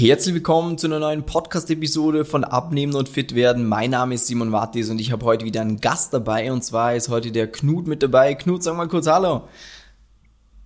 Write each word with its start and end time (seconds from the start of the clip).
Herzlich 0.00 0.34
willkommen 0.34 0.78
zu 0.78 0.86
einer 0.86 0.98
neuen 0.98 1.24
Podcast-Episode 1.24 2.24
von 2.24 2.42
Abnehmen 2.42 2.94
und 2.94 3.10
Fit 3.10 3.34
werden. 3.34 3.68
Mein 3.68 3.90
Name 3.90 4.14
ist 4.14 4.26
Simon 4.26 4.50
Wattis 4.50 4.88
und 4.88 4.98
ich 4.98 5.12
habe 5.12 5.26
heute 5.26 5.44
wieder 5.44 5.60
einen 5.60 5.78
Gast 5.78 6.14
dabei 6.14 6.50
und 6.50 6.64
zwar 6.64 6.94
ist 6.94 7.10
heute 7.10 7.30
der 7.32 7.52
Knut 7.52 7.86
mit 7.86 8.02
dabei. 8.02 8.34
Knut, 8.34 8.62
sag 8.62 8.78
mal 8.78 8.88
kurz 8.88 9.06
Hallo. 9.08 9.42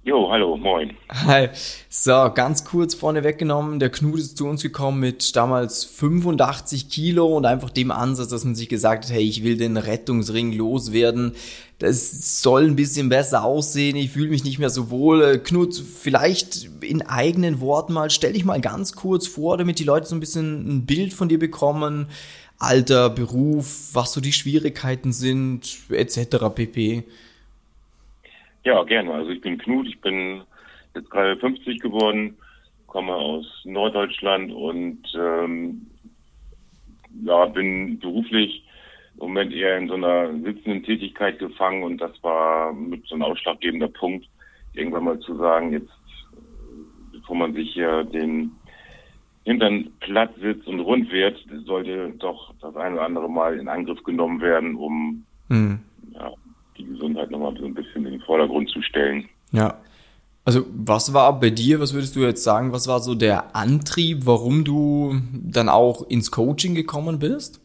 Jo, 0.06 0.30
hallo, 0.30 0.58
moin. 0.58 0.92
Hi. 1.08 1.48
So, 1.88 2.30
ganz 2.34 2.66
kurz 2.66 2.94
vorne 2.94 3.24
weggenommen. 3.24 3.80
Der 3.80 3.88
Knut 3.88 4.18
ist 4.18 4.36
zu 4.36 4.46
uns 4.46 4.60
gekommen 4.60 5.00
mit 5.00 5.34
damals 5.34 5.82
85 5.82 6.90
Kilo 6.90 7.34
und 7.34 7.46
einfach 7.46 7.70
dem 7.70 7.90
Ansatz, 7.90 8.28
dass 8.28 8.44
man 8.44 8.54
sich 8.54 8.68
gesagt 8.68 9.06
hat, 9.06 9.12
hey, 9.12 9.22
ich 9.22 9.42
will 9.42 9.56
den 9.56 9.78
Rettungsring 9.78 10.52
loswerden. 10.52 11.32
Das 11.78 12.42
soll 12.42 12.64
ein 12.64 12.76
bisschen 12.76 13.08
besser 13.08 13.44
aussehen. 13.44 13.96
Ich 13.96 14.10
fühle 14.10 14.28
mich 14.28 14.44
nicht 14.44 14.58
mehr 14.58 14.68
so 14.68 14.90
wohl. 14.90 15.22
Äh, 15.22 15.38
Knut, 15.38 15.74
vielleicht 15.74 16.68
in 16.82 17.00
eigenen 17.00 17.62
Worten 17.62 17.94
mal, 17.94 18.10
stell 18.10 18.34
dich 18.34 18.44
mal 18.44 18.60
ganz 18.60 18.92
kurz 18.92 19.26
vor, 19.26 19.56
damit 19.56 19.78
die 19.78 19.84
Leute 19.84 20.06
so 20.06 20.14
ein 20.14 20.20
bisschen 20.20 20.68
ein 20.68 20.84
Bild 20.84 21.14
von 21.14 21.30
dir 21.30 21.38
bekommen. 21.38 22.08
Alter, 22.58 23.08
Beruf, 23.08 23.88
was 23.94 24.12
so 24.12 24.20
die 24.20 24.34
Schwierigkeiten 24.34 25.12
sind, 25.12 25.78
etc. 25.88 26.36
pp. 26.54 27.04
Ja, 28.64 28.82
gerne. 28.84 29.12
Also 29.12 29.30
ich 29.30 29.40
bin 29.40 29.58
Knut, 29.58 29.86
ich 29.86 30.00
bin 30.00 30.42
jetzt 30.94 31.10
gerade 31.10 31.36
50 31.36 31.80
geworden, 31.80 32.36
komme 32.86 33.14
aus 33.14 33.46
Norddeutschland 33.64 34.52
und 34.52 35.02
ähm, 35.14 35.86
ja, 37.24 37.46
bin 37.46 37.98
beruflich 37.98 38.64
im 39.14 39.28
Moment 39.28 39.52
eher 39.52 39.78
in 39.78 39.88
so 39.88 39.94
einer 39.94 40.32
sitzenden 40.32 40.82
Tätigkeit 40.82 41.38
gefangen 41.38 41.82
und 41.82 41.98
das 41.98 42.12
war 42.22 42.72
mit 42.72 43.06
so 43.06 43.14
ein 43.14 43.22
ausschlaggebender 43.22 43.88
Punkt, 43.88 44.26
irgendwann 44.72 45.04
mal 45.04 45.18
zu 45.20 45.36
sagen, 45.36 45.72
jetzt 45.72 45.90
bevor 47.12 47.36
man 47.36 47.54
sich 47.54 47.72
hier 47.72 48.04
den 48.04 48.52
Hintern 49.44 49.92
platt 50.00 50.34
sitzt 50.40 50.66
und 50.66 50.80
rund 50.80 51.12
wird, 51.12 51.38
sollte 51.64 52.10
doch 52.18 52.54
das 52.60 52.74
eine 52.76 52.96
oder 52.96 53.04
andere 53.04 53.30
Mal 53.30 53.58
in 53.58 53.68
Angriff 53.68 54.02
genommen 54.02 54.40
werden, 54.40 54.74
um 54.74 55.24
mhm. 55.48 55.80
Gesundheit 57.04 57.30
nochmal 57.30 57.54
so 57.58 57.66
ein 57.66 57.74
bisschen 57.74 58.06
in 58.06 58.12
den 58.12 58.20
Vordergrund 58.22 58.70
zu 58.70 58.80
stellen. 58.80 59.28
Ja. 59.52 59.78
Also 60.46 60.66
was 60.74 61.14
war 61.14 61.38
bei 61.38 61.50
dir, 61.50 61.80
was 61.80 61.94
würdest 61.94 62.16
du 62.16 62.20
jetzt 62.20 62.44
sagen, 62.44 62.72
was 62.72 62.88
war 62.88 63.00
so 63.00 63.14
der 63.14 63.54
Antrieb, 63.56 64.26
warum 64.26 64.64
du 64.64 65.20
dann 65.32 65.68
auch 65.68 66.02
ins 66.08 66.30
Coaching 66.30 66.74
gekommen 66.74 67.18
bist? 67.18 67.60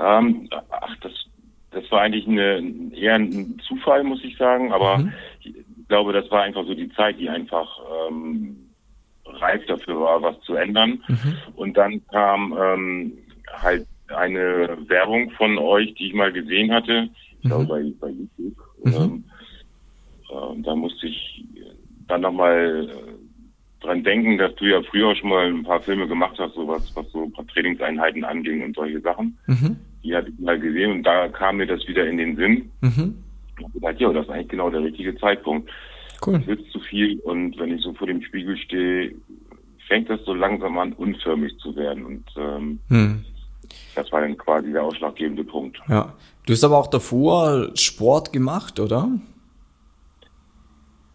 Ähm, 0.00 0.48
ach, 0.70 0.96
das, 1.00 1.12
das 1.70 1.88
war 1.90 2.02
eigentlich 2.02 2.26
eine, 2.26 2.62
eher 2.92 3.14
ein 3.14 3.60
Zufall, 3.66 4.02
muss 4.02 4.24
ich 4.24 4.36
sagen, 4.36 4.72
aber 4.72 4.98
mhm. 4.98 5.12
ich 5.40 5.54
glaube, 5.88 6.12
das 6.12 6.28
war 6.30 6.42
einfach 6.42 6.64
so 6.64 6.74
die 6.74 6.92
Zeit, 6.92 7.18
die 7.18 7.28
einfach 7.28 7.80
ähm, 8.08 8.56
reif 9.24 9.64
dafür 9.66 10.00
war, 10.00 10.22
was 10.22 10.40
zu 10.40 10.54
ändern. 10.54 11.02
Mhm. 11.06 11.36
Und 11.54 11.76
dann 11.76 12.04
kam 12.08 12.56
ähm, 12.60 13.18
halt 13.52 13.86
eine 14.08 14.78
Werbung 14.88 15.30
von 15.32 15.58
euch, 15.58 15.94
die 15.94 16.08
ich 16.08 16.14
mal 16.14 16.32
gesehen 16.32 16.72
hatte, 16.72 17.08
ich 17.38 17.44
mhm. 17.44 17.48
glaube 17.48 17.66
bei, 17.66 17.92
bei 18.00 18.08
YouTube. 18.08 18.56
Mhm. 18.84 18.94
Ähm, 18.94 19.24
äh, 20.30 20.62
da 20.62 20.74
musste 20.74 21.06
ich 21.06 21.44
dann 22.06 22.22
nochmal 22.22 22.88
äh, 22.90 23.84
dran 23.84 24.02
denken, 24.02 24.38
dass 24.38 24.54
du 24.56 24.64
ja 24.64 24.82
früher 24.82 25.14
schon 25.14 25.30
mal 25.30 25.46
ein 25.46 25.62
paar 25.62 25.80
Filme 25.80 26.08
gemacht 26.08 26.36
hast, 26.38 26.54
so 26.54 26.66
was, 26.66 26.92
so 27.12 27.24
ein 27.24 27.32
paar 27.32 27.46
Trainingseinheiten 27.46 28.24
anging 28.24 28.62
und 28.64 28.74
solche 28.74 29.00
Sachen. 29.00 29.38
Mhm. 29.46 29.76
Die 30.02 30.14
hatte 30.14 30.30
ich 30.30 30.38
mal 30.38 30.58
gesehen 30.58 30.92
und 30.92 31.02
da 31.02 31.28
kam 31.28 31.58
mir 31.58 31.66
das 31.66 31.86
wieder 31.86 32.06
in 32.08 32.18
den 32.18 32.36
Sinn. 32.36 32.70
Mhm. 32.80 33.14
Ich 33.58 33.64
habe 33.64 33.72
gedacht, 33.74 34.00
ja, 34.00 34.12
das 34.12 34.26
ist 34.26 34.30
eigentlich 34.30 34.48
genau 34.48 34.70
der 34.70 34.82
richtige 34.82 35.16
Zeitpunkt. 35.16 35.70
Cool. 36.24 36.38
Ich 36.40 36.46
sitze 36.46 36.70
zu 36.70 36.80
viel 36.80 37.18
und 37.20 37.58
wenn 37.58 37.76
ich 37.76 37.82
so 37.82 37.92
vor 37.92 38.06
dem 38.06 38.22
Spiegel 38.22 38.56
stehe, 38.56 39.14
fängt 39.86 40.10
das 40.10 40.24
so 40.24 40.34
langsam 40.34 40.78
an, 40.78 40.92
unförmig 40.92 41.56
zu 41.58 41.74
werden. 41.76 42.04
Und 42.04 42.24
ähm, 42.36 42.78
hm. 42.88 43.24
Das 43.94 44.10
war 44.12 44.20
dann 44.20 44.36
quasi 44.36 44.72
der 44.72 44.82
ausschlaggebende 44.82 45.44
Punkt. 45.44 45.78
Ja. 45.88 46.14
Du 46.46 46.52
hast 46.52 46.64
aber 46.64 46.78
auch 46.78 46.86
davor 46.86 47.70
Sport 47.74 48.32
gemacht, 48.32 48.80
oder? 48.80 49.10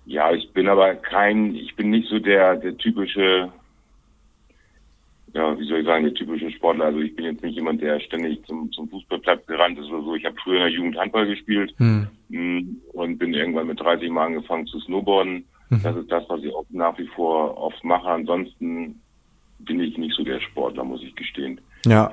Ja, 0.05 0.31
ich 0.31 0.51
bin 0.53 0.67
aber 0.67 0.95
kein, 0.95 1.55
ich 1.55 1.75
bin 1.75 1.89
nicht 1.89 2.09
so 2.09 2.19
der, 2.19 2.57
der 2.57 2.77
typische, 2.77 3.51
ja, 5.33 5.57
wie 5.57 5.65
soll 5.65 5.79
ich 5.79 5.85
sagen, 5.85 6.03
der 6.03 6.13
typische 6.13 6.51
Sportler. 6.51 6.85
Also 6.85 6.99
ich 6.99 7.15
bin 7.15 7.25
jetzt 7.25 7.41
nicht 7.41 7.55
jemand, 7.55 7.81
der 7.81 7.99
ständig 8.01 8.45
zum, 8.45 8.71
zum 8.73 8.89
Fußballplatz 8.89 9.45
gerannt 9.47 9.79
ist 9.79 9.87
oder 9.87 10.03
so. 10.03 10.15
Ich 10.15 10.25
habe 10.25 10.35
früher 10.43 10.57
in 10.57 10.63
der 10.63 10.71
Jugend 10.71 10.97
Handball 10.97 11.25
gespielt 11.25 11.73
hm. 11.77 12.07
Mm, 12.29 12.77
und 12.91 13.17
bin 13.17 13.33
irgendwann 13.33 13.67
mit 13.67 13.79
30 13.79 14.09
Mal 14.11 14.27
angefangen 14.27 14.67
zu 14.67 14.79
snowboarden. 14.81 15.45
Mhm. 15.69 15.83
Das 15.83 15.95
ist 15.95 16.11
das, 16.11 16.23
was 16.27 16.43
ich 16.43 16.53
auch 16.53 16.65
nach 16.69 16.97
wie 16.97 17.07
vor 17.07 17.57
oft 17.57 17.83
mache. 17.83 18.09
Ansonsten 18.09 19.01
bin 19.59 19.79
ich 19.79 19.97
nicht 19.97 20.15
so 20.15 20.23
der 20.23 20.41
Sportler, 20.41 20.83
muss 20.83 21.01
ich 21.01 21.15
gestehen. 21.15 21.59
Ja. 21.85 22.11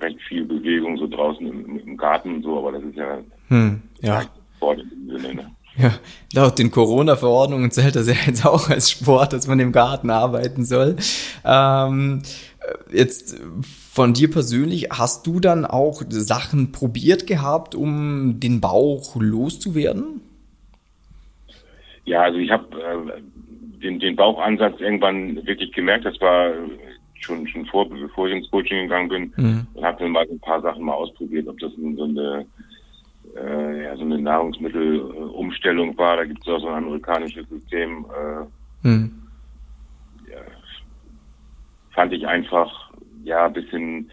Recht 0.00 0.20
viel 0.28 0.44
Bewegung 0.44 0.98
so 0.98 1.06
draußen 1.06 1.46
im, 1.46 1.78
im 1.78 1.96
Garten 1.96 2.36
und 2.36 2.42
so, 2.42 2.58
aber 2.58 2.72
das 2.72 2.84
ist 2.84 2.96
ja, 2.96 3.18
hm, 3.48 3.82
ja. 4.00 4.22
Sport 4.56 4.80
im 4.80 5.10
Sinne, 5.10 5.34
ne? 5.34 5.50
Ja, 5.78 5.92
laut 6.32 6.58
den 6.58 6.70
Corona-Verordnungen 6.70 7.70
zählt 7.70 7.96
das 7.96 8.08
ja 8.08 8.14
jetzt 8.26 8.46
auch 8.46 8.70
als 8.70 8.90
Sport, 8.90 9.34
dass 9.34 9.46
man 9.46 9.60
im 9.60 9.72
Garten 9.72 10.08
arbeiten 10.08 10.64
soll. 10.64 10.96
Ähm, 11.44 12.22
jetzt 12.90 13.38
von 13.92 14.14
dir 14.14 14.30
persönlich, 14.30 14.88
hast 14.90 15.26
du 15.26 15.38
dann 15.38 15.66
auch 15.66 16.02
Sachen 16.08 16.72
probiert 16.72 17.26
gehabt, 17.26 17.74
um 17.74 18.40
den 18.40 18.60
Bauch 18.60 19.16
loszuwerden? 19.16 20.22
Ja, 22.04 22.22
also 22.22 22.38
ich 22.38 22.50
habe 22.50 22.64
äh, 22.80 23.20
den, 23.82 23.98
den 23.98 24.16
Bauchansatz 24.16 24.80
irgendwann 24.80 25.46
wirklich 25.46 25.72
gemerkt. 25.72 26.04
Das 26.06 26.20
war 26.20 26.52
schon 27.20 27.46
schon 27.48 27.66
vor, 27.66 27.88
bevor 27.88 28.28
ich 28.28 28.34
ins 28.34 28.50
Coaching 28.50 28.82
gegangen 28.82 29.08
bin 29.08 29.32
mhm. 29.36 29.66
und 29.74 29.84
habe 29.84 30.02
dann 30.02 30.12
mal 30.12 30.26
ein 30.30 30.40
paar 30.40 30.60
Sachen 30.62 30.84
mal 30.84 30.94
ausprobiert, 30.94 31.48
ob 31.48 31.58
das 31.58 31.72
so 31.72 32.04
eine 32.04 32.46
äh, 33.36 33.84
ja, 33.84 33.96
so 33.96 34.02
eine 34.02 34.18
Nahrungsmittelumstellung 34.18 35.96
war. 35.98 36.16
Da 36.16 36.24
gibt 36.24 36.40
es 36.40 36.48
auch 36.48 36.60
so 36.60 36.68
ein 36.68 36.84
amerikanisches 36.84 37.48
System. 37.48 38.06
Äh, 38.84 38.88
mhm. 38.88 39.22
ja, 40.30 40.38
fand 41.90 42.12
ich 42.12 42.26
einfach 42.26 42.92
ja 43.24 43.46
ein 43.46 43.52
bisschen 43.52 44.10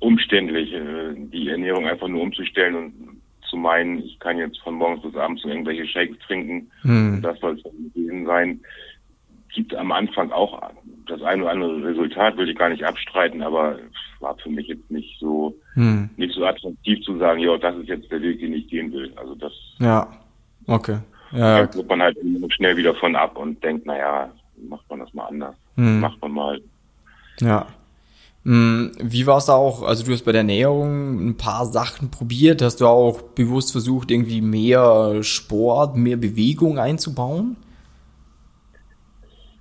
umständlich, 0.00 0.72
äh, 0.72 1.14
die 1.14 1.48
Ernährung 1.48 1.86
einfach 1.86 2.08
nur 2.08 2.22
umzustellen 2.22 2.74
und 2.74 3.20
zu 3.48 3.56
meinen, 3.56 3.98
ich 3.98 4.18
kann 4.20 4.38
jetzt 4.38 4.60
von 4.60 4.74
morgens 4.74 5.02
bis 5.02 5.16
abends 5.16 5.44
irgendwelche 5.44 5.86
Shakes 5.86 6.18
trinken. 6.20 6.70
Mhm. 6.84 7.20
Das 7.20 7.38
soll 7.40 7.56
es 7.56 7.62
gewesen 7.94 8.24
sein. 8.24 8.60
Gibt 9.54 9.74
am 9.74 9.92
Anfang 9.92 10.30
auch 10.32 10.60
das 11.06 11.22
ein 11.22 11.42
oder 11.42 11.50
andere 11.50 11.84
Resultat 11.84 12.36
will 12.36 12.48
ich 12.48 12.56
gar 12.56 12.68
nicht 12.68 12.84
abstreiten, 12.84 13.42
aber 13.42 13.78
war 14.20 14.36
für 14.36 14.50
mich 14.50 14.68
jetzt 14.68 14.90
nicht 14.90 15.18
so 15.18 15.54
hm. 15.74 16.10
nicht 16.16 16.34
so 16.34 16.44
attraktiv 16.44 17.02
zu 17.04 17.18
sagen, 17.18 17.40
ja, 17.40 17.56
das 17.58 17.76
ist 17.76 17.88
jetzt 17.88 18.10
der 18.10 18.22
Weg, 18.22 18.40
den 18.40 18.52
ich 18.52 18.68
gehen 18.68 18.92
will. 18.92 19.12
Also 19.16 19.34
das 19.34 19.52
Ja. 19.78 20.08
Okay. 20.66 20.98
Ja. 21.32 21.66
Da 21.66 21.74
wird 21.74 21.88
man 21.88 22.02
halt 22.02 22.16
schnell 22.50 22.76
wieder 22.76 22.94
von 22.94 23.16
ab 23.16 23.36
und 23.36 23.62
denkt, 23.62 23.86
naja, 23.86 24.30
macht 24.68 24.88
man 24.90 25.00
das 25.00 25.12
mal 25.14 25.26
anders. 25.26 25.54
Hm. 25.76 26.00
Macht 26.00 26.20
man 26.20 26.32
mal. 26.32 26.60
Ja. 27.40 27.66
Hm, 28.44 28.92
wie 28.98 29.26
war 29.26 29.36
es 29.36 29.50
auch, 29.50 29.82
also 29.82 30.04
du 30.04 30.12
hast 30.12 30.24
bei 30.24 30.32
der 30.32 30.40
Ernährung 30.40 31.28
ein 31.28 31.36
paar 31.36 31.66
Sachen 31.66 32.10
probiert, 32.10 32.62
hast 32.62 32.80
du 32.80 32.86
auch 32.86 33.20
bewusst 33.20 33.72
versucht, 33.72 34.10
irgendwie 34.10 34.40
mehr 34.40 35.22
Sport, 35.22 35.96
mehr 35.96 36.16
Bewegung 36.16 36.78
einzubauen? 36.78 37.56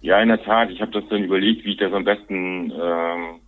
Ja, 0.01 0.21
in 0.21 0.29
der 0.29 0.43
Tat. 0.43 0.69
Ich 0.71 0.81
habe 0.81 0.91
das 0.91 1.03
dann 1.09 1.23
überlegt, 1.23 1.65
wie 1.65 1.71
ich 1.71 1.77
das 1.77 1.91
am 1.93 2.05
besten 2.05 2.71
ähm, 2.71 3.39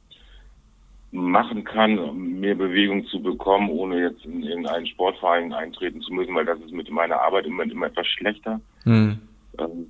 machen 1.12 1.64
kann, 1.64 1.98
um 2.00 2.40
mehr 2.40 2.56
Bewegung 2.56 3.06
zu 3.08 3.22
bekommen, 3.22 3.70
ohne 3.70 4.02
jetzt 4.02 4.26
in 4.26 4.44
irgendeinen 4.44 4.88
Sportverein 4.88 5.54
eintreten 5.54 6.02
zu 6.02 6.14
müssen, 6.14 6.36
weil 6.36 6.46
das 6.46 6.60
ist 6.60 6.72
mit 6.72 6.90
meiner 6.90 7.22
Arbeit 7.22 7.46
immer, 7.46 7.64
immer 7.64 7.88
etwas 7.88 8.08
schlechter. 8.08 8.60
Hm. 8.84 9.20
Ähm, 9.60 9.88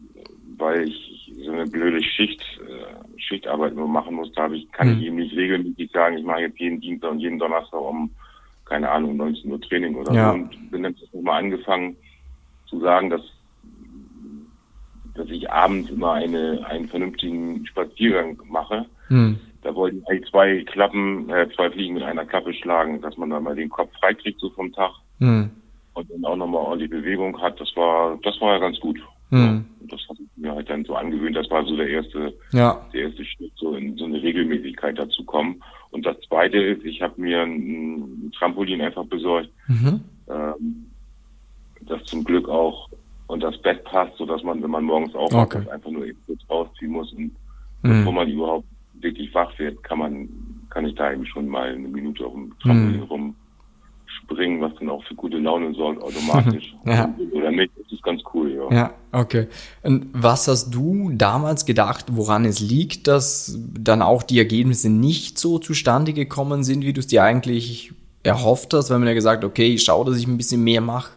weil 0.57 0.87
ich 0.87 1.31
so 1.43 1.51
eine 1.51 1.65
blöde 1.65 2.03
Schicht, 2.03 2.41
äh, 2.67 3.19
Schichtarbeit 3.19 3.75
nur 3.75 3.87
machen 3.87 4.15
muss, 4.15 4.31
da 4.33 4.49
ich, 4.51 4.71
kann 4.71 4.89
hm. 4.89 4.99
ich 4.99 5.05
eben 5.05 5.15
nicht 5.15 5.35
regelmäßig 5.35 5.91
sagen, 5.91 6.17
ich 6.17 6.25
mache 6.25 6.41
jetzt 6.41 6.59
jeden 6.59 6.81
Dienstag 6.81 7.11
und 7.11 7.19
jeden 7.19 7.39
Donnerstag 7.39 7.79
um, 7.79 8.11
keine 8.65 8.89
Ahnung, 8.89 9.17
19 9.17 9.51
Uhr 9.51 9.61
Training 9.61 9.95
oder 9.95 10.13
ja. 10.13 10.31
so. 10.31 10.33
Und 10.35 10.71
bin 10.71 10.83
dann 10.83 10.95
mal 11.21 11.39
angefangen 11.39 11.95
zu 12.67 12.79
sagen, 12.79 13.09
dass 13.09 13.21
dass 15.15 15.29
ich 15.29 15.49
abends 15.51 15.89
immer 15.89 16.13
eine, 16.13 16.65
einen 16.67 16.87
vernünftigen 16.87 17.65
Spaziergang 17.65 18.41
mache. 18.49 18.85
Hm. 19.07 19.37
Da 19.61 19.75
wollte 19.75 19.97
ich 19.97 20.07
eigentlich 20.07 20.29
zwei 20.29 20.63
Klappen, 20.63 21.29
äh, 21.29 21.47
zwei 21.55 21.69
Fliegen 21.69 21.95
mit 21.95 22.03
einer 22.03 22.25
Klappe 22.25 22.53
schlagen, 22.53 23.01
dass 23.01 23.17
man 23.17 23.29
dann 23.29 23.43
mal 23.43 23.55
den 23.55 23.69
Kopf 23.69 23.91
freikriegt 23.99 24.39
so 24.39 24.49
vom 24.51 24.71
Tag 24.73 24.91
hm. 25.19 25.49
und 25.93 26.09
dann 26.09 26.25
auch 26.25 26.35
nochmal 26.35 26.63
ordentlich 26.63 26.89
Bewegung 26.89 27.39
hat. 27.41 27.59
Das 27.59 27.75
war, 27.75 28.17
das 28.23 28.39
war 28.41 28.53
ja 28.53 28.59
ganz 28.59 28.79
gut. 28.79 28.99
Hm. 29.29 29.65
Ja, 29.81 29.87
das 29.87 30.01
habe 30.09 30.19
ich 30.23 30.29
mir 30.35 30.53
halt 30.53 30.69
dann 30.69 30.83
so 30.85 30.95
angewöhnt. 30.95 31.35
Das 31.35 31.49
war 31.49 31.65
so 31.65 31.75
der 31.75 31.87
erste, 31.87 32.33
ja. 32.51 32.85
der 32.93 33.03
erste 33.03 33.23
Schritt, 33.23 33.51
so 33.55 33.75
in 33.75 33.95
so 33.97 34.05
eine 34.05 34.21
Regelmäßigkeit 34.21 34.97
dazu 34.97 35.23
kommen. 35.23 35.61
Und 35.91 36.05
das 36.05 36.19
zweite 36.27 36.57
ist, 36.57 36.83
ich 36.85 37.01
habe 37.01 37.19
mir 37.19 37.41
ein 37.41 38.31
Trampolin 38.37 38.81
einfach 38.81 39.05
besorgt, 39.05 39.49
mhm. 39.67 40.01
ähm, 40.29 40.85
das 41.81 42.03
zum 42.05 42.23
Glück 42.23 42.47
auch 42.47 42.89
und 43.31 43.41
das 43.41 43.57
Bett 43.61 43.81
passt, 43.85 44.17
so 44.17 44.25
dass 44.25 44.43
man, 44.43 44.61
wenn 44.61 44.69
man 44.69 44.83
morgens 44.83 45.15
aufwacht, 45.15 45.55
okay. 45.55 45.69
einfach 45.69 45.89
nur 45.89 46.05
eben 46.05 46.19
kurz 46.25 46.41
rausziehen 46.49 46.91
muss 46.91 47.13
und 47.13 47.31
mhm. 47.81 47.99
bevor 47.99 48.11
man 48.11 48.27
überhaupt 48.27 48.65
wirklich 48.95 49.33
wach 49.33 49.57
wird, 49.57 49.81
kann 49.83 49.99
man, 49.99 50.29
kann 50.69 50.85
ich 50.85 50.95
da 50.95 51.13
eben 51.13 51.25
schon 51.25 51.47
mal 51.47 51.69
eine 51.69 51.87
Minute 51.87 52.25
auf 52.25 52.33
dem 52.33 52.51
Trampolin 52.59 52.97
mhm. 52.97 53.03
rum 53.03 53.35
springen, 54.05 54.59
was 54.59 54.73
dann 54.79 54.89
auch 54.89 55.01
für 55.05 55.15
gute 55.15 55.37
Laune 55.37 55.73
sorgt, 55.73 56.03
automatisch. 56.03 56.75
ja. 56.85 57.15
Oder 57.31 57.51
nicht, 57.51 57.71
das 57.81 57.89
ist 57.93 58.03
ganz 58.03 58.21
cool, 58.33 58.51
ja. 58.51 58.75
Ja, 58.75 58.93
okay. 59.13 59.47
Und 59.81 60.07
was 60.11 60.49
hast 60.49 60.71
du 60.71 61.11
damals 61.13 61.65
gedacht, 61.65 62.07
woran 62.11 62.43
es 62.43 62.59
liegt, 62.59 63.07
dass 63.07 63.57
dann 63.79 64.01
auch 64.01 64.23
die 64.23 64.39
Ergebnisse 64.39 64.89
nicht 64.89 65.39
so 65.39 65.57
zustande 65.57 66.11
gekommen 66.11 66.65
sind, 66.65 66.83
wie 66.83 66.91
du 66.91 66.99
es 66.99 67.07
dir 67.07 67.23
eigentlich 67.23 67.93
erhofft 68.23 68.73
hast, 68.73 68.89
weil 68.89 68.99
man 68.99 69.07
ja 69.07 69.13
gesagt, 69.13 69.45
okay, 69.45 69.73
ich 69.73 69.83
schaue, 69.83 70.05
dass 70.05 70.17
ich 70.17 70.27
ein 70.27 70.37
bisschen 70.37 70.65
mehr 70.65 70.81
mache. 70.81 71.11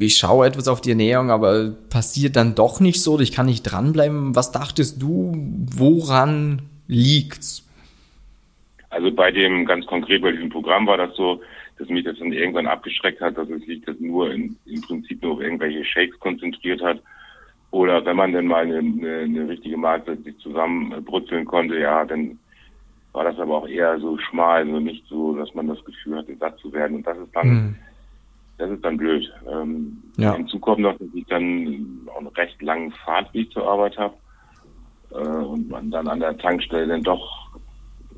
Ich 0.00 0.16
schaue 0.16 0.46
etwas 0.46 0.68
auf 0.68 0.80
die 0.80 0.90
Ernährung, 0.90 1.30
aber 1.30 1.72
passiert 1.90 2.36
dann 2.36 2.54
doch 2.54 2.80
nicht 2.80 3.02
so, 3.02 3.18
ich 3.20 3.32
kann 3.32 3.46
nicht 3.46 3.62
dranbleiben. 3.62 4.34
Was 4.34 4.52
dachtest 4.52 5.00
du, 5.00 5.32
woran 5.76 6.62
liegt's? 6.88 7.66
Also 8.90 9.12
bei 9.12 9.30
dem, 9.30 9.66
ganz 9.66 9.86
konkret 9.86 10.22
bei 10.22 10.32
diesem 10.32 10.48
Programm 10.48 10.86
war 10.86 10.96
das 10.96 11.14
so, 11.14 11.40
dass 11.78 11.88
mich 11.88 12.04
das 12.04 12.18
dann 12.18 12.32
irgendwann 12.32 12.66
abgeschreckt 12.66 13.20
hat, 13.20 13.38
dass 13.38 13.48
es 13.48 13.64
sich 13.64 13.80
das 13.82 13.98
nur 14.00 14.32
in, 14.32 14.56
im 14.66 14.80
Prinzip 14.82 15.22
nur 15.22 15.34
auf 15.34 15.40
irgendwelche 15.40 15.84
Shakes 15.84 16.18
konzentriert 16.18 16.82
hat. 16.82 17.00
Oder 17.70 18.04
wenn 18.04 18.16
man 18.16 18.32
dann 18.32 18.46
mal 18.46 18.64
eine, 18.64 18.78
eine, 18.78 19.18
eine 19.18 19.48
richtige 19.48 19.76
Mahlzeit 19.76 20.24
sich 20.24 20.36
zusammenbrutzeln 20.38 21.44
konnte, 21.44 21.78
ja, 21.78 22.04
dann 22.04 22.38
war 23.12 23.24
das 23.24 23.38
aber 23.38 23.58
auch 23.58 23.68
eher 23.68 23.98
so 24.00 24.18
schmal, 24.18 24.62
also 24.62 24.78
nicht 24.78 25.04
so, 25.06 25.34
dass 25.34 25.54
man 25.54 25.68
das 25.68 25.84
Gefühl 25.84 26.18
hatte, 26.18 26.36
satt 26.36 26.58
zu 26.58 26.72
werden. 26.72 26.96
Und 26.96 27.06
das 27.06 27.18
ist 27.18 27.34
dann, 27.34 27.48
mhm. 27.48 27.76
Das 28.60 28.70
ist 28.70 28.84
dann 28.84 28.96
blöd. 28.96 29.32
Ähm, 29.50 30.02
ja. 30.16 30.34
Hinzu 30.34 30.58
kommt 30.58 30.80
noch, 30.80 30.96
dass 30.98 31.08
ich 31.14 31.26
dann 31.26 32.06
auch 32.12 32.18
einen 32.18 32.26
recht 32.28 32.60
langen 32.62 32.92
Fahrtweg 33.04 33.50
zur 33.52 33.66
Arbeit 33.66 33.96
habe 33.96 34.14
äh, 35.12 35.16
und 35.16 35.68
man 35.68 35.90
dann 35.90 36.08
an 36.08 36.20
der 36.20 36.36
Tankstelle 36.38 36.86
dann 36.86 37.02
doch 37.02 37.50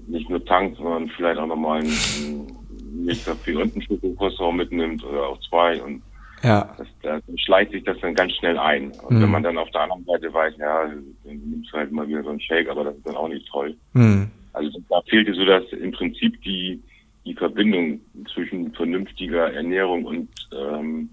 nicht 0.07 0.29
nur 0.29 0.45
tankt, 0.45 0.77
sondern 0.77 1.09
vielleicht 1.11 1.39
auch 1.39 1.47
nochmal 1.47 1.81
einen, 1.81 2.47
nicht 2.93 3.25
Kaffee 3.25 3.55
und 3.55 3.73
einen 3.73 3.83
Schokokroissant 3.83 4.57
mitnimmt 4.57 5.05
oder 5.05 5.29
auch 5.29 5.41
zwei 5.49 5.81
und 5.83 6.03
ja. 6.43 6.75
Das, 6.77 6.89
da 7.03 7.21
schleicht 7.37 7.71
sich 7.71 7.85
das 7.85 7.97
dann 8.01 8.15
ganz 8.15 8.33
schnell 8.33 8.59
ein. 8.59 8.91
Und 8.91 9.17
mhm. 9.17 9.23
wenn 9.23 9.31
man 9.31 9.43
dann 9.45 9.59
auf 9.59 9.71
der 9.71 9.83
anderen 9.83 10.05
Seite 10.05 10.35
weiß, 10.35 10.55
ja, 10.59 10.89
dann 10.89 11.15
nimmst 11.25 11.73
du 11.73 11.77
halt 11.77 11.93
mal 11.93 12.09
wieder 12.09 12.25
so 12.25 12.31
einen 12.31 12.41
Shake, 12.41 12.69
aber 12.69 12.83
das 12.83 12.97
ist 12.97 13.07
dann 13.07 13.15
auch 13.15 13.29
nicht 13.29 13.47
toll. 13.49 13.77
Mhm. 13.93 14.29
Also 14.53 14.71
da 14.89 15.01
fehlte 15.03 15.35
so 15.35 15.45
dass 15.45 15.65
im 15.73 15.93
Prinzip 15.93 16.41
die, 16.43 16.83
die 17.25 17.35
Verbindung 17.35 18.01
zwischen 18.33 18.73
vernünftiger 18.75 19.53
Ernährung 19.53 20.05
und, 20.05 20.29
ähm, 20.53 21.11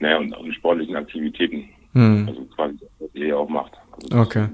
naja, 0.00 0.18
und, 0.18 0.34
und 0.34 0.54
sportlichen 0.54 0.96
Aktivitäten. 0.96 1.68
Mhm. 1.92 2.26
Also 2.28 2.44
quasi 2.54 2.76
das, 2.78 2.88
was 2.98 3.14
ihr 3.14 3.38
auch 3.38 3.48
macht. 3.48 3.72
Also 3.92 4.08
das 4.08 4.18
okay. 4.18 4.48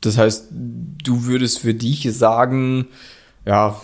Das 0.00 0.18
heißt, 0.18 0.48
du 0.52 1.24
würdest 1.24 1.60
für 1.60 1.74
dich 1.74 2.12
sagen, 2.12 2.86
ja, 3.46 3.80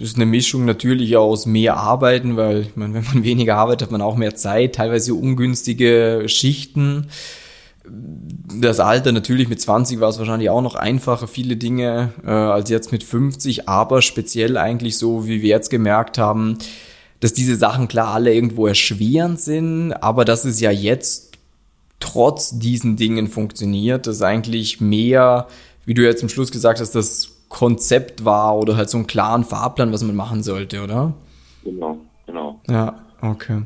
ist 0.00 0.16
eine 0.16 0.26
Mischung 0.26 0.64
natürlich 0.64 1.16
aus 1.16 1.46
mehr 1.46 1.76
Arbeiten, 1.76 2.36
weil 2.36 2.62
ich 2.62 2.76
meine, 2.76 2.94
wenn 2.94 3.04
man 3.04 3.24
weniger 3.24 3.56
arbeitet, 3.56 3.82
hat 3.82 3.92
man 3.92 4.02
auch 4.02 4.16
mehr 4.16 4.34
Zeit, 4.34 4.76
teilweise 4.76 5.14
ungünstige 5.14 6.24
Schichten 6.26 7.08
das 7.84 8.80
Alter 8.80 9.12
natürlich 9.12 9.48
mit 9.48 9.60
20 9.60 10.00
war 10.00 10.08
es 10.08 10.18
wahrscheinlich 10.18 10.50
auch 10.50 10.62
noch 10.62 10.74
einfacher, 10.74 11.26
viele 11.26 11.56
Dinge 11.56 12.12
äh, 12.24 12.30
als 12.30 12.70
jetzt 12.70 12.92
mit 12.92 13.02
50, 13.02 13.68
aber 13.68 14.02
speziell 14.02 14.56
eigentlich 14.56 14.98
so, 14.98 15.26
wie 15.26 15.42
wir 15.42 15.48
jetzt 15.48 15.70
gemerkt 15.70 16.18
haben, 16.18 16.58
dass 17.20 17.32
diese 17.32 17.56
Sachen 17.56 17.88
klar 17.88 18.14
alle 18.14 18.34
irgendwo 18.34 18.66
erschwerend 18.66 19.40
sind, 19.40 19.92
aber 19.92 20.24
dass 20.24 20.44
es 20.44 20.60
ja 20.60 20.70
jetzt 20.70 21.32
trotz 22.00 22.58
diesen 22.58 22.96
Dingen 22.96 23.28
funktioniert, 23.28 24.06
dass 24.06 24.22
eigentlich 24.22 24.80
mehr, 24.80 25.46
wie 25.84 25.94
du 25.94 26.02
jetzt 26.02 26.20
zum 26.20 26.28
Schluss 26.28 26.50
gesagt 26.50 26.80
hast, 26.80 26.94
das 26.94 27.30
Konzept 27.48 28.24
war 28.24 28.56
oder 28.56 28.76
halt 28.76 28.90
so 28.90 28.98
einen 28.98 29.06
klaren 29.06 29.44
Fahrplan, 29.44 29.92
was 29.92 30.02
man 30.02 30.16
machen 30.16 30.42
sollte, 30.42 30.82
oder? 30.82 31.14
Genau, 31.64 31.98
genau. 32.26 32.60
Ja, 32.68 32.98
okay. 33.20 33.62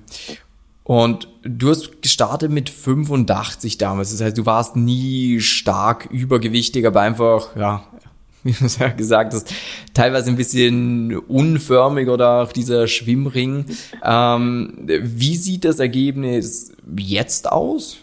Und 0.86 1.26
du 1.42 1.70
hast 1.70 2.00
gestartet 2.00 2.52
mit 2.52 2.70
85 2.70 3.76
damals. 3.76 4.12
Das 4.12 4.24
heißt, 4.24 4.38
du 4.38 4.46
warst 4.46 4.76
nie 4.76 5.40
stark 5.40 6.06
übergewichtig, 6.12 6.86
aber 6.86 7.00
einfach, 7.00 7.56
ja, 7.56 7.82
wie 8.44 8.52
du 8.52 8.66
es 8.66 8.78
ja 8.78 8.86
gesagt 8.90 9.34
hast, 9.34 9.52
teilweise 9.94 10.30
ein 10.30 10.36
bisschen 10.36 11.16
unförmig 11.16 12.08
oder 12.08 12.42
auch 12.42 12.52
dieser 12.52 12.86
Schwimmring. 12.86 13.64
Ähm, 14.04 14.74
wie 14.86 15.34
sieht 15.34 15.64
das 15.64 15.80
Ergebnis 15.80 16.76
jetzt 16.96 17.50
aus? 17.50 18.00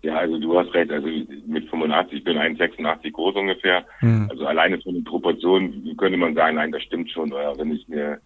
Ja, 0.00 0.16
also 0.16 0.38
du 0.38 0.58
hast 0.58 0.72
recht, 0.72 0.90
also 0.90 1.06
mit 1.46 1.68
85, 1.68 2.18
ich 2.18 2.24
bin 2.24 2.38
1,86 2.38 3.12
groß 3.12 3.36
ungefähr. 3.36 3.84
Hm. 3.98 4.26
Also 4.30 4.46
alleine 4.46 4.80
von 4.80 4.94
den 4.94 5.04
Proportionen 5.04 5.94
könnte 5.98 6.16
man 6.16 6.34
sagen, 6.34 6.56
nein, 6.56 6.72
das 6.72 6.82
stimmt 6.82 7.10
schon. 7.10 7.30
Oder 7.30 7.58
wenn 7.58 7.72
ich 7.72 7.86
mir 7.88 8.22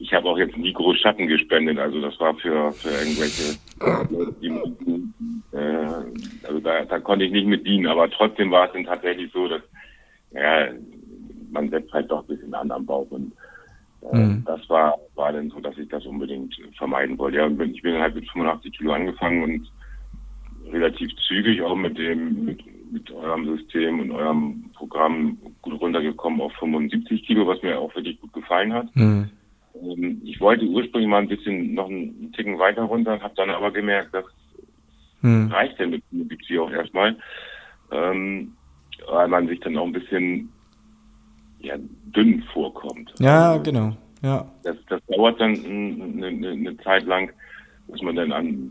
ich 0.00 0.14
habe 0.14 0.28
auch 0.28 0.38
jetzt 0.38 0.56
nie 0.56 0.72
groß 0.72 0.98
Schatten 0.98 1.26
gespendet, 1.26 1.78
also 1.78 2.00
das 2.00 2.18
war 2.18 2.34
für, 2.36 2.72
für 2.72 2.88
irgendwelche 2.88 3.58
Leute, 3.80 4.34
die, 4.40 4.48
äh, 5.56 6.46
also 6.46 6.60
da, 6.60 6.84
da 6.86 6.98
konnte 6.98 7.26
ich 7.26 7.32
nicht 7.32 7.46
mit 7.46 7.66
dienen, 7.66 7.86
aber 7.86 8.10
trotzdem 8.10 8.50
war 8.50 8.66
es 8.66 8.72
dann 8.72 8.84
tatsächlich 8.84 9.30
so, 9.32 9.46
dass 9.46 9.62
ja, 10.32 10.68
man 11.50 11.68
setzt 11.68 11.92
halt 11.92 12.10
doch 12.10 12.22
ein 12.22 12.28
bisschen 12.28 12.54
an 12.54 12.70
am 12.70 12.86
Bauch 12.86 13.06
und 13.10 13.32
äh, 14.10 14.16
mhm. 14.16 14.42
das 14.46 14.66
war, 14.70 14.96
war 15.16 15.32
dann 15.32 15.50
so, 15.50 15.60
dass 15.60 15.76
ich 15.76 15.88
das 15.90 16.06
unbedingt 16.06 16.56
vermeiden 16.78 17.18
wollte. 17.18 17.36
Ja, 17.36 17.48
ich 17.48 17.82
bin 17.82 18.00
halt 18.00 18.14
mit 18.14 18.30
85 18.30 18.78
Kilo 18.78 18.92
angefangen 18.92 19.42
und 19.42 20.72
relativ 20.72 21.10
zügig 21.28 21.60
auch 21.60 21.76
mit 21.76 21.98
dem, 21.98 22.46
mit, 22.46 22.62
mit 22.90 23.10
eurem 23.10 23.56
System 23.56 24.00
und 24.00 24.12
eurem 24.12 24.70
Programm 24.72 25.36
gut 25.60 25.78
runtergekommen 25.78 26.40
auf 26.40 26.52
75 26.54 27.26
Kilo, 27.26 27.46
was 27.46 27.62
mir 27.62 27.78
auch 27.78 27.94
wirklich 27.94 28.18
gut 28.18 28.32
gefallen 28.32 28.72
hat. 28.72 28.96
Mhm. 28.96 29.28
Ähm, 29.74 30.20
ich 30.24 30.40
wollte 30.40 30.64
ursprünglich 30.66 31.08
mal 31.08 31.22
ein 31.22 31.28
bisschen 31.28 31.74
noch 31.74 31.88
einen 31.88 32.32
Ticken 32.32 32.58
weiter 32.58 32.82
runter, 32.82 33.20
habe 33.20 33.34
dann 33.36 33.50
aber 33.50 33.70
gemerkt, 33.70 34.14
das 34.14 34.24
hm. 35.20 35.48
reicht 35.48 35.78
ja 35.78 35.86
mit 35.86 36.02
Mobility 36.10 36.58
auch 36.58 36.70
erstmal, 36.70 37.16
ähm, 37.90 38.52
weil 39.08 39.28
man 39.28 39.48
sich 39.48 39.60
dann 39.60 39.76
auch 39.76 39.86
ein 39.86 39.92
bisschen 39.92 40.52
ja, 41.60 41.76
dünn 42.14 42.42
vorkommt. 42.52 43.12
Ja, 43.18 43.52
also, 43.52 43.62
genau. 43.62 43.96
Ja. 44.22 44.46
Das, 44.64 44.76
das 44.88 45.00
dauert 45.06 45.40
dann 45.40 45.54
eine, 45.64 46.26
eine, 46.26 46.48
eine 46.50 46.76
Zeit 46.78 47.04
lang, 47.04 47.30
dass 47.88 48.00
man 48.02 48.16
dann 48.16 48.32
an 48.32 48.70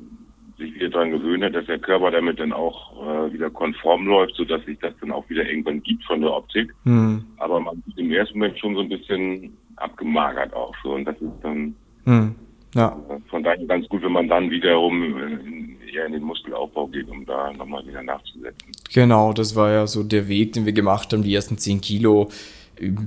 sich 0.58 0.74
wieder 0.76 0.90
daran 0.90 1.12
gewöhnt 1.12 1.44
hat, 1.44 1.56
dass 1.56 1.66
der 1.66 1.80
Körper 1.80 2.12
damit 2.12 2.40
dann 2.40 2.52
auch 2.52 2.94
äh, 3.02 3.34
wieder 3.34 3.50
konform 3.50 4.06
läuft, 4.06 4.36
so 4.36 4.44
dass 4.44 4.64
sich 4.66 4.78
das 4.80 4.94
dann 5.00 5.12
auch 5.12 5.28
wieder 5.30 5.48
irgendwann 5.48 5.82
gibt 5.82 6.04
von 6.04 6.22
der 6.22 6.34
Optik. 6.34 6.74
Hm. 6.84 7.24
Aber 7.38 7.60
man 7.60 7.82
sieht 7.86 7.98
im 7.98 8.12
ersten 8.12 8.38
Moment 8.38 8.60
schon 8.60 8.76
so 8.76 8.82
ein 8.82 8.90
bisschen 8.90 9.58
abgemagert 9.82 10.54
auch 10.54 10.74
so. 10.84 10.94
Und 10.94 11.06
das 11.06 11.16
ist 11.16 11.32
dann 11.42 11.76
hm. 12.06 12.36
ja. 12.76 12.98
von 13.30 13.44
daher 13.44 13.66
ganz 13.66 13.88
gut, 13.90 14.04
wenn 14.04 14.12
man 14.12 14.28
dann 14.28 14.50
wiederum 14.50 15.18
in, 15.20 15.78
eher 15.94 16.06
in 16.06 16.14
den 16.14 16.24
Muskelaufbau 16.24 16.88
geht, 16.88 17.10
um 17.10 17.26
da 17.26 17.52
nochmal 17.54 17.86
wieder 17.86 18.04
nachzusetzen. 18.04 18.72
Genau, 18.94 19.34
das 19.34 19.56
war 19.56 19.72
ja 19.72 19.88
so 19.88 20.04
der 20.04 20.28
Weg, 20.28 20.54
den 20.54 20.66
wir 20.66 20.74
gemacht 20.74 21.12
haben, 21.14 21.24
die 21.24 21.34
ersten 21.34 21.58
10 21.58 21.82
Kilo. 21.82 22.30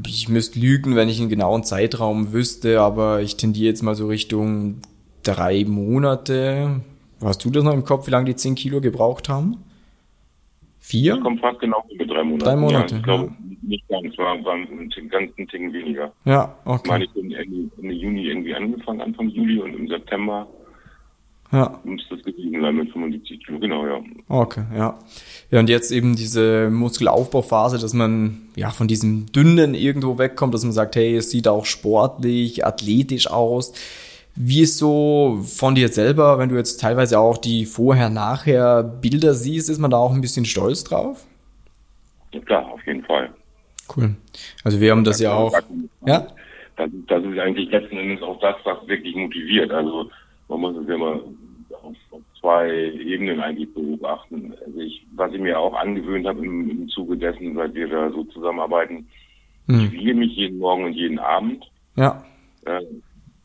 Ich 0.07 0.29
müsste 0.29 0.59
lügen, 0.59 0.97
wenn 0.97 1.09
ich 1.09 1.21
einen 1.21 1.31
genauen 1.31 1.65
Zeitraum 1.65 2.33
wüsste, 2.33 2.81
aber 2.81 3.23
ich 3.23 3.37
tendiere 3.37 3.69
jetzt 3.69 3.83
mal 3.83 3.95
so 3.95 4.09
Richtung 4.09 4.81
drei 5.23 5.65
Monate. 5.65 6.83
Hast 7.23 7.45
du 7.45 7.51
das 7.51 7.65
noch 7.65 7.73
im 7.73 7.85
Kopf, 7.85 8.07
wie 8.07 8.11
lange 8.11 8.27
die 8.27 8.37
10 8.37 8.55
Kilo 8.55 8.81
gebraucht 8.81 9.29
haben? 9.29 9.65
Vier? 10.81 11.15
Das 11.15 11.23
kommt 11.23 11.41
fast 11.41 11.61
genau 11.61 11.85
mit 11.97 12.11
drei 12.11 12.25
Monaten. 12.25 12.45
Drei 12.45 12.57
Monate. 12.57 12.95
Ja, 12.95 12.99
ich 12.99 13.05
glaube, 13.05 13.25
ja. 13.25 13.52
Nicht 13.63 13.89
ganz, 13.89 14.17
war, 14.19 14.43
war 14.45 14.55
ein 14.55 14.91
ganzen 15.09 15.49
Ticken 15.49 15.73
weniger. 15.73 16.13
Ja, 16.25 16.57
okay. 16.65 16.81
Ich 16.85 16.91
meine, 16.91 17.05
ich 17.05 17.11
bin 17.13 17.33
Ende, 17.33 17.95
Juni 17.95 18.27
irgendwie 18.27 18.55
angefangen, 18.55 19.01
Anfang 19.01 19.29
Juli 19.29 19.61
und 19.61 19.75
im 19.75 19.89
September 19.89 20.47
ja. 21.53 21.79
müsste 21.85 22.17
das 22.17 22.25
gewesen 22.25 22.61
sein 22.61 22.77
mit 22.77 22.91
75 22.93 23.45
Kilo, 23.45 23.59
genau, 23.59 23.87
ja. 23.87 24.01
Okay, 24.29 24.65
ja. 24.75 24.99
Ja, 25.51 25.61
und 25.61 25.69
jetzt 25.69 25.93
eben 25.93 26.17
diese 26.17 26.71
Muskelaufbauphase, 26.71 27.79
dass 27.79 27.93
man 27.93 28.49
ja 28.57 28.71
von 28.71 28.89
diesem 28.89 29.27
Dünnen 29.33 29.75
irgendwo 29.75 30.19
wegkommt, 30.19 30.55
dass 30.55 30.65
man 30.65 30.73
sagt, 30.73 30.97
hey, 30.97 31.17
es 31.17 31.31
sieht 31.31 31.47
auch 31.47 31.67
sportlich, 31.67 32.67
athletisch 32.67 33.31
aus. 33.31 33.75
Wie 34.35 34.63
ist 34.63 34.79
so 34.79 35.41
von 35.45 35.75
dir 35.75 35.89
selber, 35.89 36.39
wenn 36.39 36.49
du 36.49 36.57
jetzt 36.57 36.81
teilweise 36.81 37.19
auch 37.19 37.37
die 37.37 37.67
vorher-nachher 37.67 38.83
Bilder 38.83 39.35
siehst, 39.35 39.69
ist 39.69 39.79
man 39.79 39.91
da 39.91 39.99
auch 39.99 40.15
ein 40.15 40.23
bisschen 40.23 40.47
stolz 40.47 40.85
drauf? 40.85 41.27
Ja, 42.33 42.41
klar. 42.41 42.72
Cool. 43.97 44.15
Also 44.65 44.81
wir 44.81 44.91
haben 44.91 45.05
das, 45.05 45.19
das 45.19 45.25
ja 45.25 45.35
auch. 45.35 45.53
ja? 46.07 46.27
Das, 46.77 46.91
das, 47.09 47.25
ist 47.25 47.39
eigentlich 47.39 47.71
letzten 47.71 47.97
Endes 47.97 48.23
auch 48.23 48.41
das, 48.41 48.57
was 48.65 48.87
wirklich 48.89 49.15
motiviert. 49.15 49.71
Also 49.71 50.11
man 50.49 50.61
muss 50.61 50.77
es 50.77 50.89
immer 50.89 51.21
auf, 51.83 51.97
auf 52.11 52.23
zwei 52.41 52.71
Ebenen 52.71 53.41
eigentlich 53.41 53.73
beobachten. 53.73 54.55
Also 54.65 54.81
ich, 54.81 55.07
was 55.15 55.33
ich 55.33 55.41
mir 55.41 55.59
auch 55.59 55.75
angewöhnt 55.75 56.27
habe 56.27 56.45
im, 56.45 56.71
im 56.71 56.89
Zuge 56.89 57.17
dessen, 57.17 57.55
seit 57.55 57.75
wir 57.75 57.89
da 57.89 58.11
so 58.11 58.25
zusammenarbeiten, 58.25 59.07
hm. 59.67 59.81
ich 59.81 59.93
wiege 59.93 60.15
mich 60.15 60.33
jeden 60.33 60.59
Morgen 60.59 60.85
und 60.85 60.93
jeden 60.93 61.19
Abend. 61.19 61.71
Ja. 61.97 62.25
Äh, 62.65 62.83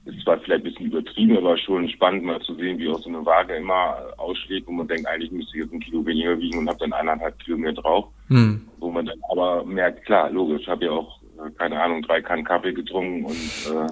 ist 0.05 0.23
zwar 0.23 0.39
vielleicht 0.39 0.63
ein 0.65 0.71
bisschen 0.71 0.85
übertrieben, 0.87 1.37
aber 1.37 1.57
schon 1.57 1.89
spannend 1.89 2.23
mal 2.23 2.39
zu 2.41 2.55
sehen, 2.55 2.77
wie 2.77 2.87
auch 2.87 2.99
so 2.99 3.09
eine 3.09 3.25
Waage 3.25 3.55
immer 3.55 3.97
ausschlägt, 4.17 4.67
wo 4.67 4.71
man 4.71 4.87
denkt, 4.87 5.05
eigentlich 5.05 5.31
müsste 5.31 5.57
ich 5.57 5.63
jetzt 5.63 5.73
ein 5.73 5.81
Kilo 5.81 6.05
weniger 6.05 6.39
wiegen 6.39 6.59
und 6.59 6.69
habe 6.69 6.79
dann 6.79 6.93
eineinhalb 6.93 7.37
Kilo 7.39 7.57
mehr 7.57 7.73
drauf. 7.73 8.05
Hm. 8.29 8.66
Wo 8.87 8.91
man 8.91 9.05
dann 9.05 9.19
aber 9.29 9.65
merkt, 9.65 10.05
klar, 10.05 10.31
logisch, 10.31 10.65
habe 10.65 10.85
ja 10.85 10.91
auch, 10.91 11.19
äh, 11.45 11.51
keine 11.57 11.81
Ahnung, 11.81 12.01
drei 12.03 12.21
Kannen 12.21 12.45
Kaffee 12.45 12.71
getrunken 12.71 13.25
und 13.25 13.35
äh, 13.35 13.89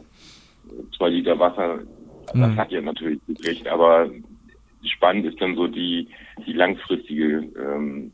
zwei 0.97 1.09
Liter 1.09 1.37
Wasser. 1.37 1.79
Das 2.27 2.33
hm. 2.33 2.55
hat 2.55 2.71
ja 2.71 2.79
natürlich 2.79 3.19
gekriegt, 3.27 3.67
aber 3.67 4.09
spannend 4.85 5.25
ist 5.25 5.41
dann 5.41 5.53
so 5.55 5.67
die, 5.67 6.07
die 6.47 6.53
langfristige, 6.53 7.43
ähm, 7.59 8.13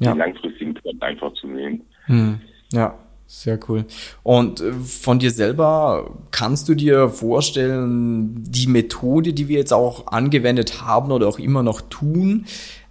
ja. 0.00 0.12
den 0.12 0.18
langfristigen 0.18 0.74
Trend 0.74 1.02
einfach 1.02 1.34
zu 1.34 1.48
sehen. 1.48 1.82
Hm. 2.06 2.40
Ja. 2.72 2.94
Sehr 3.28 3.58
cool. 3.68 3.84
Und 4.22 4.60
äh, 4.60 4.72
von 4.72 5.18
dir 5.18 5.32
selber 5.32 6.16
kannst 6.30 6.68
du 6.68 6.76
dir 6.76 7.08
vorstellen, 7.08 8.44
die 8.46 8.68
Methode, 8.68 9.32
die 9.32 9.48
wir 9.48 9.58
jetzt 9.58 9.72
auch 9.72 10.06
angewendet 10.06 10.80
haben 10.82 11.10
oder 11.10 11.26
auch 11.26 11.40
immer 11.40 11.64
noch 11.64 11.80
tun, 11.80 12.46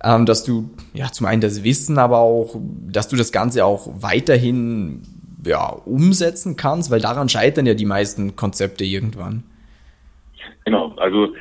ähm, 0.06 0.26
dass 0.26 0.46
du 0.46 0.70
ja 0.94 1.12
zum 1.12 1.26
einen 1.26 1.42
das 1.42 1.64
Wissen, 1.64 1.98
aber 1.98 2.20
auch, 2.20 2.56
dass 2.88 3.08
du 3.08 3.16
das 3.16 3.32
Ganze 3.32 3.66
auch 3.66 3.90
weiterhin 4.00 5.02
ja, 5.44 5.70
umsetzen 5.70 6.56
kannst, 6.56 6.92
weil 6.92 7.02
daran 7.02 7.28
scheitern 7.28 7.66
ja 7.66 7.74
die 7.74 7.86
meisten 7.86 8.36
Konzepte 8.36 8.84
irgendwann. 8.84 9.44
Genau, 10.64 10.94
also 10.98 11.34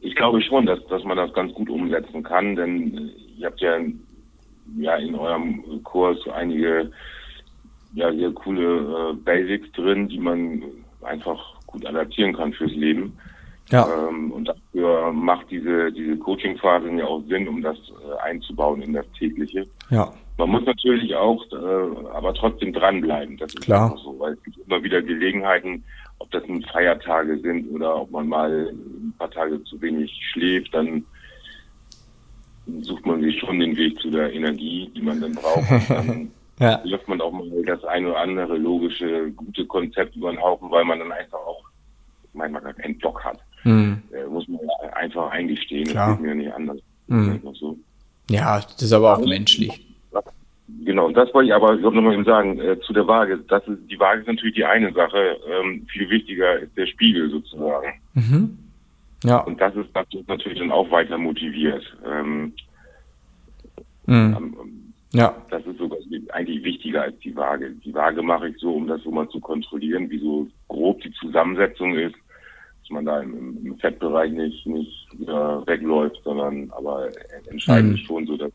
ich 0.00 0.14
glaube 0.16 0.42
schon, 0.42 0.66
dass, 0.66 0.84
dass 0.86 1.04
man 1.04 1.16
das 1.16 1.32
ganz 1.32 1.52
gut 1.54 1.70
umsetzen 1.70 2.22
kann, 2.22 2.56
denn 2.56 3.10
ihr 3.38 3.46
habt 3.46 3.60
ja, 3.60 3.78
ja 4.78 4.96
in 4.96 5.14
eurem 5.14 5.82
Kurs 5.84 6.18
einige 6.28 6.90
ja 7.94 8.12
sehr 8.12 8.30
coole 8.32 9.10
äh, 9.10 9.14
Basics 9.14 9.70
drin, 9.72 10.08
die 10.08 10.18
man 10.18 10.62
einfach 11.02 11.60
gut 11.66 11.86
adaptieren 11.86 12.34
kann 12.34 12.52
fürs 12.52 12.72
Leben. 12.72 13.12
Ja. 13.70 13.88
Ähm, 14.08 14.32
und 14.32 14.48
dafür 14.48 15.12
macht 15.12 15.50
diese, 15.50 15.90
diese 15.92 16.16
Coaching-Phase 16.16 16.90
ja 16.90 17.06
auch 17.06 17.22
Sinn, 17.28 17.48
um 17.48 17.62
das 17.62 17.76
äh, 17.78 18.20
einzubauen 18.22 18.82
in 18.82 18.92
das 18.92 19.06
tägliche. 19.18 19.66
Ja. 19.90 20.12
Man 20.38 20.50
muss 20.50 20.64
natürlich 20.64 21.14
auch, 21.14 21.44
äh, 21.52 22.08
aber 22.12 22.34
trotzdem 22.34 22.72
dranbleiben. 22.72 23.36
Das 23.36 23.54
ist 23.54 23.62
Klar. 23.62 23.96
so, 24.02 24.18
weil 24.18 24.34
es 24.34 24.42
gibt 24.42 24.58
immer 24.66 24.82
wieder 24.82 25.00
Gelegenheiten, 25.02 25.84
ob 26.18 26.30
das 26.30 26.46
nun 26.46 26.62
Feiertage 26.62 27.38
sind 27.38 27.70
oder 27.70 28.00
ob 28.00 28.10
man 28.10 28.28
mal 28.28 28.68
ein 28.70 29.14
paar 29.18 29.30
Tage 29.30 29.62
zu 29.64 29.80
wenig 29.80 30.12
schläft, 30.32 30.74
dann 30.74 31.04
sucht 32.82 33.04
man 33.06 33.20
sich 33.22 33.38
schon 33.40 33.58
den 33.58 33.76
Weg 33.76 33.98
zu 34.00 34.10
der 34.10 34.32
Energie, 34.32 34.90
die 34.94 35.02
man 35.02 35.20
dann 35.20 35.32
braucht. 35.32 35.88
Dann 35.88 36.30
ja. 36.60 36.80
wirft 36.84 37.08
man 37.08 37.20
auch 37.20 37.32
mal 37.32 37.48
das 37.66 37.82
eine 37.84 38.10
oder 38.10 38.20
andere 38.20 38.56
logische, 38.56 39.32
gute 39.32 39.66
Konzept 39.66 40.14
über 40.14 40.30
den 40.30 40.40
Haufen, 40.40 40.70
weil 40.70 40.84
man 40.84 41.00
dann 41.00 41.10
einfach 41.10 41.38
auch 41.38 41.64
manchmal 42.34 42.62
gar 42.62 42.74
keinen 42.74 42.98
Bock 42.98 43.24
hat. 43.24 43.40
Hm. 43.62 44.02
Äh, 44.12 44.26
muss 44.28 44.46
man 44.48 44.60
einfach 44.94 45.30
eingestehen, 45.30 45.86
Klar. 45.86 46.08
das 46.08 46.16
geht 46.18 46.26
mir 46.26 46.34
nicht 46.34 46.52
anders. 46.52 46.78
Hm. 47.08 47.40
So. 47.54 47.78
Ja, 48.30 48.60
das 48.60 48.82
ist 48.82 48.92
aber 48.92 49.16
auch 49.18 49.24
menschlich. 49.24 49.86
Genau, 50.84 51.10
das 51.10 51.32
wollte 51.34 51.48
ich 51.48 51.54
aber, 51.54 51.74
ich 51.76 51.82
wollte 51.82 51.96
nochmal 51.96 52.14
eben 52.14 52.24
sagen, 52.24 52.58
äh, 52.58 52.80
zu 52.80 52.92
der 52.92 53.06
Waage. 53.06 53.38
Das 53.48 53.66
ist, 53.68 53.78
die 53.90 53.98
Waage 53.98 54.22
ist 54.22 54.26
natürlich 54.26 54.54
die 54.54 54.64
eine 54.64 54.92
Sache. 54.92 55.36
Ähm, 55.48 55.86
viel 55.90 56.08
wichtiger 56.08 56.58
ist 56.60 56.76
der 56.76 56.86
Spiegel 56.86 57.30
sozusagen. 57.30 57.88
Mhm. 58.14 58.58
Ja. 59.24 59.38
Und 59.38 59.60
das 59.60 59.74
ist, 59.76 59.90
das 59.94 60.06
ist 60.12 60.28
natürlich 60.28 60.58
dann 60.58 60.72
auch 60.72 60.90
weiter 60.90 61.18
motiviert. 61.18 61.84
Ähm, 62.04 62.52
mhm. 64.06 64.92
Ja. 65.12 65.36
Das 65.50 65.64
ist 65.66 65.78
sogar 65.78 65.98
eigentlich 66.32 66.64
wichtiger 66.64 67.02
als 67.02 67.18
die 67.20 67.36
Waage. 67.36 67.70
Die 67.84 67.94
Waage 67.94 68.22
mache 68.22 68.48
ich 68.48 68.56
so, 68.58 68.72
um 68.72 68.86
das 68.86 69.02
so 69.02 69.10
mal 69.10 69.28
zu 69.28 69.40
kontrollieren, 69.40 70.08
wie 70.10 70.18
so 70.18 70.48
grob 70.68 71.02
die 71.02 71.12
Zusammensetzung 71.12 71.94
ist, 71.96 72.14
dass 72.82 72.90
man 72.90 73.04
da 73.04 73.20
im, 73.20 73.64
im 73.64 73.78
Fettbereich 73.78 74.32
nicht, 74.32 74.66
nicht 74.66 75.08
wieder 75.18 75.62
wegläuft, 75.66 76.20
sondern 76.24 76.70
aber 76.72 77.08
entscheidend 77.48 77.90
mhm. 77.90 77.96
ist 77.96 78.04
schon 78.04 78.26
so, 78.26 78.36
dass 78.36 78.52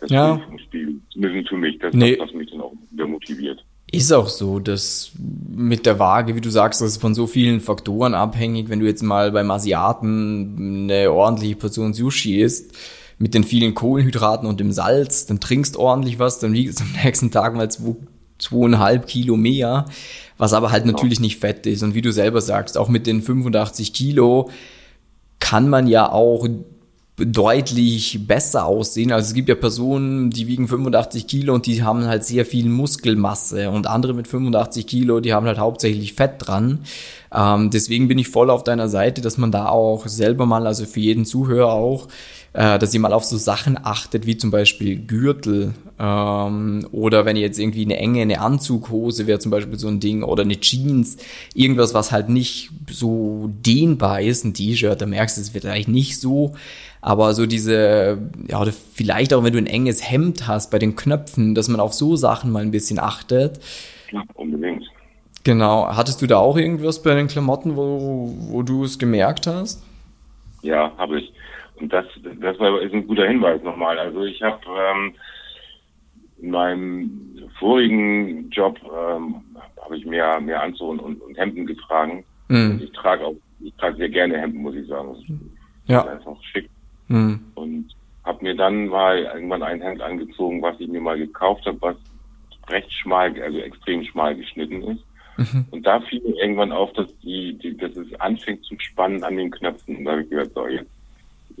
das 0.00 0.10
ja. 0.10 0.40
Spiel, 0.64 1.00
zumindest 1.12 1.48
für 1.48 1.56
mich, 1.56 1.78
das 1.78 1.94
nee. 1.94 2.16
das, 2.16 2.28
was 2.28 2.34
mich 2.34 2.50
dann 2.50 2.60
auch 2.60 2.72
wieder 2.90 3.06
motiviert. 3.06 3.64
Ist 3.90 4.12
auch 4.12 4.28
so, 4.28 4.58
dass 4.58 5.12
mit 5.54 5.86
der 5.86 5.98
Waage, 5.98 6.34
wie 6.34 6.40
du 6.40 6.50
sagst, 6.50 6.80
das 6.80 6.92
ist 6.92 7.00
von 7.00 7.14
so 7.14 7.26
vielen 7.26 7.60
Faktoren 7.60 8.14
abhängig. 8.14 8.68
Wenn 8.68 8.80
du 8.80 8.86
jetzt 8.86 9.02
mal 9.02 9.32
beim 9.32 9.50
Asiaten 9.50 10.88
eine 10.90 11.12
ordentliche 11.12 11.56
Portion 11.56 11.92
Sushi 11.92 12.40
isst, 12.40 12.76
mit 13.18 13.34
den 13.34 13.44
vielen 13.44 13.74
Kohlenhydraten 13.74 14.48
und 14.48 14.58
dem 14.58 14.72
Salz, 14.72 15.26
dann 15.26 15.38
trinkst 15.38 15.76
ordentlich 15.76 16.18
was, 16.18 16.40
dann 16.40 16.52
wiegst 16.54 16.80
du 16.80 16.84
am 16.84 17.04
nächsten 17.04 17.30
Tag 17.30 17.54
mal 17.54 17.70
zwei, 17.70 17.94
zweieinhalb 18.38 19.06
Kilo 19.06 19.36
mehr, 19.36 19.86
was 20.38 20.52
aber 20.52 20.72
halt 20.72 20.86
natürlich 20.86 21.20
nicht 21.20 21.38
fett 21.38 21.66
ist. 21.66 21.82
Und 21.82 21.94
wie 21.94 22.02
du 22.02 22.12
selber 22.12 22.40
sagst, 22.40 22.76
auch 22.76 22.88
mit 22.88 23.06
den 23.06 23.22
85 23.22 23.92
Kilo 23.92 24.50
kann 25.38 25.68
man 25.68 25.86
ja 25.86 26.10
auch 26.10 26.48
deutlich 27.18 28.26
besser 28.26 28.64
aussehen. 28.64 29.12
Also 29.12 29.28
es 29.28 29.34
gibt 29.34 29.48
ja 29.48 29.54
Personen, 29.54 30.30
die 30.30 30.46
wiegen 30.46 30.66
85 30.66 31.26
Kilo 31.26 31.54
und 31.54 31.66
die 31.66 31.82
haben 31.82 32.06
halt 32.06 32.24
sehr 32.24 32.46
viel 32.46 32.68
Muskelmasse 32.68 33.70
und 33.70 33.86
andere 33.86 34.14
mit 34.14 34.28
85 34.28 34.86
Kilo, 34.86 35.20
die 35.20 35.34
haben 35.34 35.46
halt 35.46 35.58
hauptsächlich 35.58 36.14
Fett 36.14 36.34
dran. 36.38 36.80
Ähm, 37.32 37.70
deswegen 37.70 38.08
bin 38.08 38.18
ich 38.18 38.28
voll 38.28 38.50
auf 38.50 38.64
deiner 38.64 38.88
Seite, 38.88 39.20
dass 39.20 39.38
man 39.38 39.52
da 39.52 39.68
auch 39.68 40.06
selber 40.06 40.46
mal, 40.46 40.66
also 40.66 40.86
für 40.86 41.00
jeden 41.00 41.24
Zuhörer 41.24 41.72
auch, 41.72 42.08
äh, 42.54 42.78
dass 42.78 42.92
ihr 42.92 43.00
mal 43.00 43.12
auf 43.12 43.24
so 43.24 43.36
Sachen 43.36 43.78
achtet, 43.82 44.26
wie 44.26 44.36
zum 44.36 44.50
Beispiel 44.50 44.96
Gürtel 44.96 45.74
ähm, 45.98 46.86
oder 46.92 47.24
wenn 47.24 47.36
ihr 47.36 47.42
jetzt 47.42 47.58
irgendwie 47.58 47.84
eine 47.84 47.96
enge, 47.96 48.22
eine 48.22 48.40
Anzughose 48.40 49.26
wäre 49.26 49.38
zum 49.38 49.50
Beispiel 49.50 49.78
so 49.78 49.88
ein 49.88 50.00
Ding 50.00 50.22
oder 50.22 50.42
eine 50.42 50.60
Jeans, 50.60 51.16
irgendwas, 51.54 51.94
was 51.94 52.12
halt 52.12 52.28
nicht 52.28 52.70
so 52.90 53.50
dehnbar 53.64 54.20
ist, 54.20 54.44
ein 54.44 54.54
T-Shirt, 54.54 55.00
da 55.00 55.06
merkst 55.06 55.36
du 55.36 55.40
es 55.40 55.50
vielleicht 55.50 55.88
nicht 55.88 56.20
so, 56.20 56.54
aber 57.00 57.34
so 57.34 57.46
diese, 57.46 58.18
ja, 58.48 58.60
oder 58.60 58.72
vielleicht 58.72 59.32
auch 59.34 59.42
wenn 59.44 59.52
du 59.52 59.58
ein 59.58 59.66
enges 59.66 60.08
Hemd 60.08 60.46
hast 60.46 60.70
bei 60.70 60.78
den 60.78 60.94
Knöpfen, 60.94 61.54
dass 61.54 61.68
man 61.68 61.80
auf 61.80 61.94
so 61.94 62.16
Sachen 62.16 62.52
mal 62.52 62.62
ein 62.62 62.70
bisschen 62.70 62.98
achtet. 62.98 63.60
Ja, 64.12 64.22
unbedingt. 64.34 64.84
Genau. 65.44 65.88
Hattest 65.88 66.22
du 66.22 66.26
da 66.26 66.36
auch 66.36 66.56
irgendwas 66.56 67.02
bei 67.02 67.14
den 67.14 67.26
Klamotten, 67.26 67.76
wo, 67.76 68.34
wo 68.38 68.62
du 68.62 68.84
es 68.84 68.98
gemerkt 68.98 69.46
hast? 69.46 69.82
Ja, 70.62 70.92
habe 70.96 71.18
ich. 71.20 71.32
Und 71.82 71.92
das, 71.92 72.06
das 72.40 72.54
ist 72.54 72.94
ein 72.94 73.06
guter 73.08 73.26
Hinweis 73.26 73.60
nochmal. 73.64 73.98
Also 73.98 74.22
ich 74.22 74.40
habe 74.40 74.60
ähm, 74.68 75.14
in 76.40 76.50
meinem 76.50 77.50
vorigen 77.58 78.48
Job 78.50 78.78
ähm, 78.84 79.42
habe 79.82 79.96
ich 79.96 80.06
mehr, 80.06 80.40
mehr 80.40 80.62
Anzug 80.62 80.90
und, 80.90 81.00
und, 81.00 81.20
und 81.20 81.36
Hemden 81.36 81.66
getragen. 81.66 82.24
Mhm. 82.46 82.70
Und 82.70 82.82
ich 82.82 82.92
trage 82.92 83.26
auch, 83.26 83.34
ich 83.58 83.74
trage 83.74 83.96
sehr 83.96 84.10
gerne 84.10 84.38
Hemden, 84.38 84.62
muss 84.62 84.76
ich 84.76 84.86
sagen. 84.86 85.08
Das 85.12 85.28
ja. 85.88 86.06
einfach 86.06 86.40
schick. 86.44 86.70
Mhm. 87.08 87.40
Und 87.56 87.86
habe 88.22 88.44
mir 88.44 88.54
dann 88.54 88.86
mal 88.86 89.18
irgendwann 89.18 89.64
ein 89.64 89.82
Hemd 89.82 90.00
angezogen, 90.02 90.62
was 90.62 90.78
ich 90.78 90.86
mir 90.86 91.00
mal 91.00 91.18
gekauft 91.18 91.66
habe, 91.66 91.78
was 91.80 91.96
recht 92.68 92.92
schmal, 92.92 93.34
also 93.42 93.58
extrem 93.58 94.04
schmal 94.04 94.36
geschnitten 94.36 94.82
ist. 94.82 95.04
Mhm. 95.36 95.66
Und 95.72 95.84
da 95.84 96.00
fiel 96.00 96.22
mir 96.22 96.36
irgendwann 96.40 96.70
auf, 96.70 96.92
dass 96.92 97.08
die, 97.18 97.58
die, 97.58 97.76
dass 97.76 97.96
es 97.96 98.14
anfängt 98.20 98.62
zu 98.62 98.76
spannen 98.78 99.24
an 99.24 99.36
den 99.36 99.50
Knöpfen. 99.50 99.96
Und 99.96 100.04
da 100.04 100.12
habe 100.12 100.22
ich 100.22 100.30
gedacht, 100.30 100.50
so, 100.54 100.68
jetzt 100.68 101.01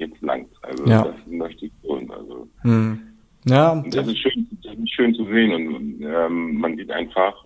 jetzt 0.02 0.20
langt. 0.20 0.50
Also 0.62 0.86
ja. 0.86 1.04
das 1.04 1.14
möchte 1.26 1.66
ich 1.66 1.72
tun. 1.82 2.10
Also 2.10 2.48
hm. 2.62 3.00
ja, 3.46 3.74
das, 3.76 3.94
das, 3.94 4.08
ist 4.08 4.18
schön, 4.18 4.48
das 4.62 4.74
ist 4.74 4.92
schön 4.92 5.14
zu 5.14 5.24
sehen 5.24 5.74
und, 5.74 6.02
ähm, 6.02 6.54
man 6.58 6.76
sieht 6.76 6.90
einfach, 6.90 7.44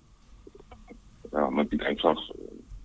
ja, 1.32 1.50
man 1.50 1.68
sieht 1.68 1.82
einfach 1.82 2.18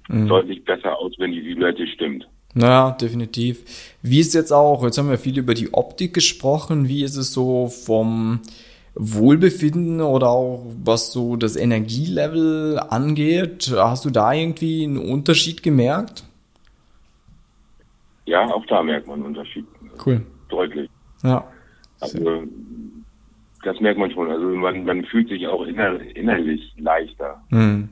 hm. 0.08 0.28
deutlich 0.28 0.64
besser 0.64 0.98
aus, 0.98 1.14
wenn 1.18 1.32
die 1.32 1.42
Silhouette 1.42 1.88
stimmt. 1.88 2.28
Ja, 2.54 2.92
definitiv. 2.92 3.96
Wie 4.02 4.20
ist 4.20 4.34
jetzt 4.34 4.52
auch, 4.52 4.84
jetzt 4.84 4.98
haben 4.98 5.10
wir 5.10 5.18
viel 5.18 5.38
über 5.38 5.54
die 5.54 5.74
Optik 5.74 6.14
gesprochen, 6.14 6.88
wie 6.88 7.04
ist 7.04 7.16
es 7.16 7.32
so 7.32 7.68
vom 7.68 8.42
Wohlbefinden 8.94 10.02
oder 10.02 10.30
auch 10.30 10.66
was 10.84 11.14
so 11.14 11.38
das 11.38 11.56
Energielevel 11.56 12.78
angeht? 12.78 13.72
Hast 13.74 14.04
du 14.04 14.10
da 14.10 14.34
irgendwie 14.34 14.84
einen 14.84 14.98
Unterschied 14.98 15.64
gemerkt? 15.64 16.26
Ja, 18.32 18.46
auch 18.46 18.66
da 18.68 18.82
merkt 18.82 19.08
man 19.08 19.16
einen 19.16 19.26
Unterschied. 19.26 19.66
Cool. 20.06 20.22
Deutlich. 20.48 20.90
Ja. 21.22 21.46
Also, 22.00 22.44
das 23.62 23.78
merkt 23.82 24.00
man 24.00 24.10
schon. 24.10 24.32
Also 24.32 24.46
man, 24.46 24.86
man 24.86 25.04
fühlt 25.04 25.28
sich 25.28 25.46
auch 25.48 25.66
inner, 25.66 26.00
innerlich 26.16 26.74
leichter. 26.78 27.44
Mhm. 27.50 27.90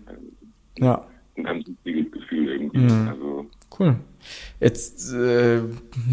Ja. 0.77 1.05
Ein 1.35 1.43
ganz 1.43 1.67
wichtiges 1.67 2.09
Gefühl 2.13 2.47
irgendwie. 2.53 2.77
Mhm. 2.77 3.07
Also, 3.09 3.45
cool. 3.77 3.95
Jetzt 4.61 5.13
äh, 5.13 5.59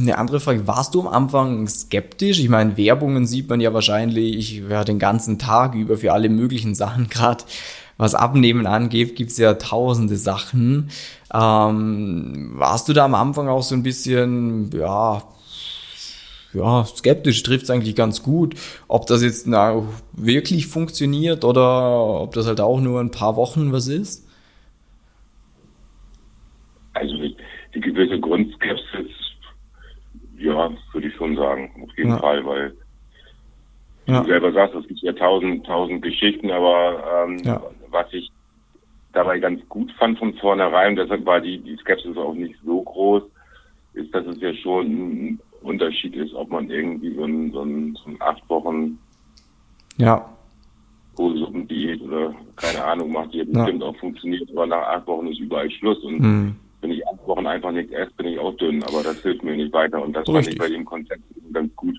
eine 0.00 0.18
andere 0.18 0.40
Frage. 0.40 0.66
Warst 0.66 0.96
du 0.96 1.02
am 1.02 1.08
Anfang 1.08 1.68
skeptisch? 1.68 2.40
Ich 2.40 2.48
meine, 2.48 2.76
Werbungen 2.76 3.26
sieht 3.26 3.48
man 3.48 3.60
ja 3.60 3.72
wahrscheinlich 3.72 4.64
ja, 4.68 4.82
den 4.82 4.98
ganzen 4.98 5.38
Tag 5.38 5.76
über 5.76 5.98
für 5.98 6.12
alle 6.12 6.28
möglichen 6.28 6.74
Sachen. 6.74 7.08
Gerade 7.10 7.44
was 7.96 8.14
Abnehmen 8.14 8.66
angeht, 8.66 9.16
gibt's 9.16 9.38
ja 9.38 9.54
tausende 9.54 10.16
Sachen. 10.16 10.90
Ähm, 11.32 12.52
warst 12.54 12.88
du 12.88 12.92
da 12.92 13.04
am 13.04 13.14
Anfang 13.14 13.48
auch 13.48 13.62
so 13.62 13.74
ein 13.74 13.82
bisschen, 13.82 14.70
ja, 14.72 15.22
ja, 16.52 16.84
skeptisch 16.84 17.42
trifft's 17.42 17.70
eigentlich 17.70 17.94
ganz 17.94 18.22
gut, 18.22 18.54
ob 18.88 19.06
das 19.06 19.22
jetzt 19.22 19.46
na, 19.46 19.82
wirklich 20.12 20.66
funktioniert 20.66 21.44
oder 21.44 22.20
ob 22.22 22.34
das 22.34 22.46
halt 22.46 22.60
auch 22.60 22.80
nur 22.80 23.00
ein 23.00 23.10
paar 23.10 23.36
Wochen 23.36 23.72
was 23.72 23.88
ist? 23.88 24.26
Also 26.94 27.14
die, 27.74 27.80
gewisse 27.80 28.18
Grundskepsis, 28.18 29.10
ja, 30.38 30.70
würde 30.92 31.08
ich 31.08 31.14
schon 31.14 31.36
sagen, 31.36 31.70
auf 31.82 31.96
jeden 31.98 32.10
ja. 32.10 32.18
Fall, 32.18 32.44
weil 32.46 32.74
ja. 34.06 34.20
du 34.22 34.28
selber 34.28 34.52
sagst, 34.52 34.76
es 34.76 34.88
gibt 34.88 35.00
ja 35.00 35.12
tausend, 35.12 35.66
tausend 35.66 36.00
Geschichten, 36.00 36.50
aber 36.50 37.26
ähm, 37.28 37.38
ja. 37.44 37.62
Was 37.96 38.12
ich 38.12 38.30
dabei 39.12 39.38
ganz 39.38 39.66
gut 39.68 39.90
fand 39.92 40.18
von 40.18 40.34
vornherein, 40.34 40.94
deshalb 40.94 41.24
war 41.24 41.40
die, 41.40 41.58
die 41.58 41.76
Skepsis 41.76 42.16
auch 42.16 42.34
nicht 42.34 42.56
so 42.64 42.82
groß, 42.82 43.22
ist, 43.94 44.14
dass 44.14 44.26
es 44.26 44.40
ja 44.40 44.52
schon 44.54 44.86
ein 44.86 45.40
Unterschied 45.62 46.14
ist, 46.14 46.34
ob 46.34 46.50
man 46.50 46.70
irgendwie 46.70 47.14
so 47.14 47.24
ein, 47.24 47.50
so 47.50 47.62
ein, 47.62 47.98
so 48.04 48.10
ein 48.10 48.16
acht 48.20 48.48
Wochen 48.50 48.98
ja. 49.96 50.28
Kohlsuppendiät 51.16 52.02
oder 52.02 52.34
keine 52.56 52.84
Ahnung 52.84 53.12
macht, 53.12 53.32
die 53.32 53.38
ja 53.38 53.44
bestimmt 53.44 53.82
auch 53.82 53.96
funktioniert, 53.96 54.50
aber 54.50 54.66
nach 54.66 54.86
acht 54.86 55.06
Wochen 55.06 55.28
ist 55.28 55.40
überall 55.40 55.70
Schluss 55.70 56.02
und 56.04 56.20
mhm. 56.20 56.56
wenn 56.82 56.90
ich 56.90 57.08
acht 57.08 57.26
Wochen 57.26 57.46
einfach 57.46 57.72
nichts 57.72 57.92
esse, 57.92 58.12
bin 58.18 58.26
ich 58.26 58.38
auch 58.38 58.54
dünn, 58.58 58.82
aber 58.82 59.02
das 59.02 59.22
hilft 59.22 59.42
mir 59.42 59.56
nicht 59.56 59.72
weiter 59.72 60.02
und 60.02 60.12
das 60.12 60.28
Richtig. 60.28 60.34
fand 60.34 60.48
ich 60.48 60.58
bei 60.58 60.68
dem 60.68 60.84
Konzept 60.84 61.22
ganz 61.54 61.74
gut 61.74 61.96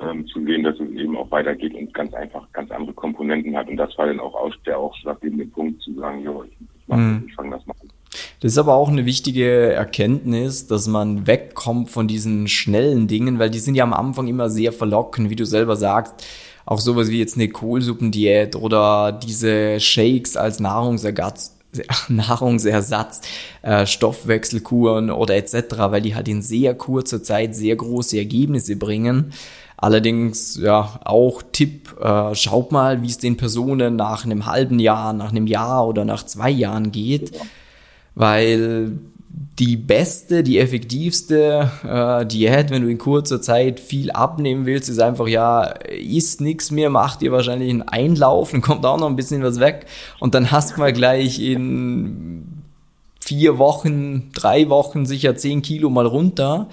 ähm, 0.00 0.26
zu 0.26 0.44
sehen, 0.44 0.62
dass 0.62 0.78
es 0.80 0.90
eben 0.90 1.16
auch 1.16 1.30
weitergeht 1.30 1.74
und 1.74 1.92
ganz 1.94 2.12
einfach 2.14 2.50
ganz 2.52 2.70
andere 2.70 2.92
Komponenten 2.92 3.56
hat 3.56 3.68
und 3.68 3.76
das 3.76 3.96
war 3.98 4.06
dann 4.06 4.20
auch 4.20 4.34
aus, 4.34 4.54
der 4.66 4.78
ausschlaggebende 4.78 5.46
Punkt 5.46 5.82
zu 5.82 5.94
sagen, 5.94 6.22
jo, 6.22 6.44
ich, 6.44 6.52
ich, 6.60 6.94
mhm. 6.94 7.24
ich 7.26 7.34
fange 7.34 7.50
das 7.50 7.66
mal 7.66 7.74
an. 7.80 7.88
Das 8.40 8.52
ist 8.52 8.58
aber 8.58 8.74
auch 8.74 8.88
eine 8.88 9.06
wichtige 9.06 9.72
Erkenntnis, 9.72 10.66
dass 10.66 10.88
man 10.88 11.26
wegkommt 11.26 11.90
von 11.90 12.08
diesen 12.08 12.48
schnellen 12.48 13.06
Dingen, 13.06 13.38
weil 13.38 13.50
die 13.50 13.58
sind 13.58 13.74
ja 13.74 13.84
am 13.84 13.92
Anfang 13.92 14.26
immer 14.28 14.48
sehr 14.48 14.72
verlockend, 14.72 15.30
wie 15.30 15.36
du 15.36 15.44
selber 15.44 15.76
sagst. 15.76 16.26
Auch 16.66 16.80
sowas 16.80 17.10
wie 17.10 17.18
jetzt 17.18 17.36
eine 17.36 17.48
Kohlsuppendiät 17.48 18.56
oder 18.56 19.12
diese 19.12 19.78
Shakes 19.80 20.36
als 20.36 20.60
Nahrungsersatz, 20.60 21.58
Nahrungsersatz, 22.08 23.20
äh, 23.62 23.86
Stoffwechselkuren 23.86 25.10
oder 25.10 25.36
etc., 25.36 25.76
weil 25.90 26.02
die 26.02 26.14
halt 26.14 26.28
in 26.28 26.42
sehr 26.42 26.74
kurzer 26.74 27.22
Zeit 27.22 27.54
sehr 27.54 27.76
große 27.76 28.18
Ergebnisse 28.18 28.76
bringen. 28.76 29.32
Allerdings, 29.80 30.56
ja, 30.56 31.00
auch 31.04 31.42
Tipp, 31.52 31.96
äh, 32.00 32.34
schaut 32.34 32.70
mal, 32.70 33.02
wie 33.02 33.08
es 33.08 33.18
den 33.18 33.36
Personen 33.36 33.96
nach 33.96 34.24
einem 34.24 34.44
halben 34.44 34.78
Jahr, 34.78 35.12
nach 35.14 35.30
einem 35.30 35.46
Jahr 35.46 35.88
oder 35.88 36.04
nach 36.04 36.24
zwei 36.26 36.50
Jahren 36.50 36.92
geht. 36.92 37.32
Weil 38.14 38.98
die 39.58 39.76
beste, 39.76 40.42
die 40.42 40.58
effektivste 40.58 41.70
äh, 41.84 42.26
Diät, 42.26 42.70
wenn 42.70 42.82
du 42.82 42.88
in 42.88 42.98
kurzer 42.98 43.40
Zeit 43.40 43.80
viel 43.80 44.10
abnehmen 44.10 44.66
willst, 44.66 44.88
ist 44.88 45.00
einfach, 45.00 45.28
ja, 45.28 45.62
isst 45.62 46.40
nichts 46.40 46.70
mehr, 46.70 46.90
mach 46.90 47.16
dir 47.16 47.32
wahrscheinlich 47.32 47.70
einen 47.70 47.82
Einlauf, 47.82 48.50
dann 48.50 48.60
kommt 48.60 48.84
auch 48.84 48.98
noch 48.98 49.06
ein 49.06 49.16
bisschen 49.16 49.42
was 49.42 49.60
weg 49.60 49.86
und 50.18 50.34
dann 50.34 50.50
hast 50.50 50.76
du 50.76 50.80
mal 50.80 50.92
gleich 50.92 51.40
in 51.40 52.62
vier 53.20 53.58
Wochen, 53.58 54.30
drei 54.32 54.68
Wochen 54.68 55.06
sicher 55.06 55.36
zehn 55.36 55.62
Kilo 55.62 55.90
mal 55.90 56.06
runter. 56.06 56.68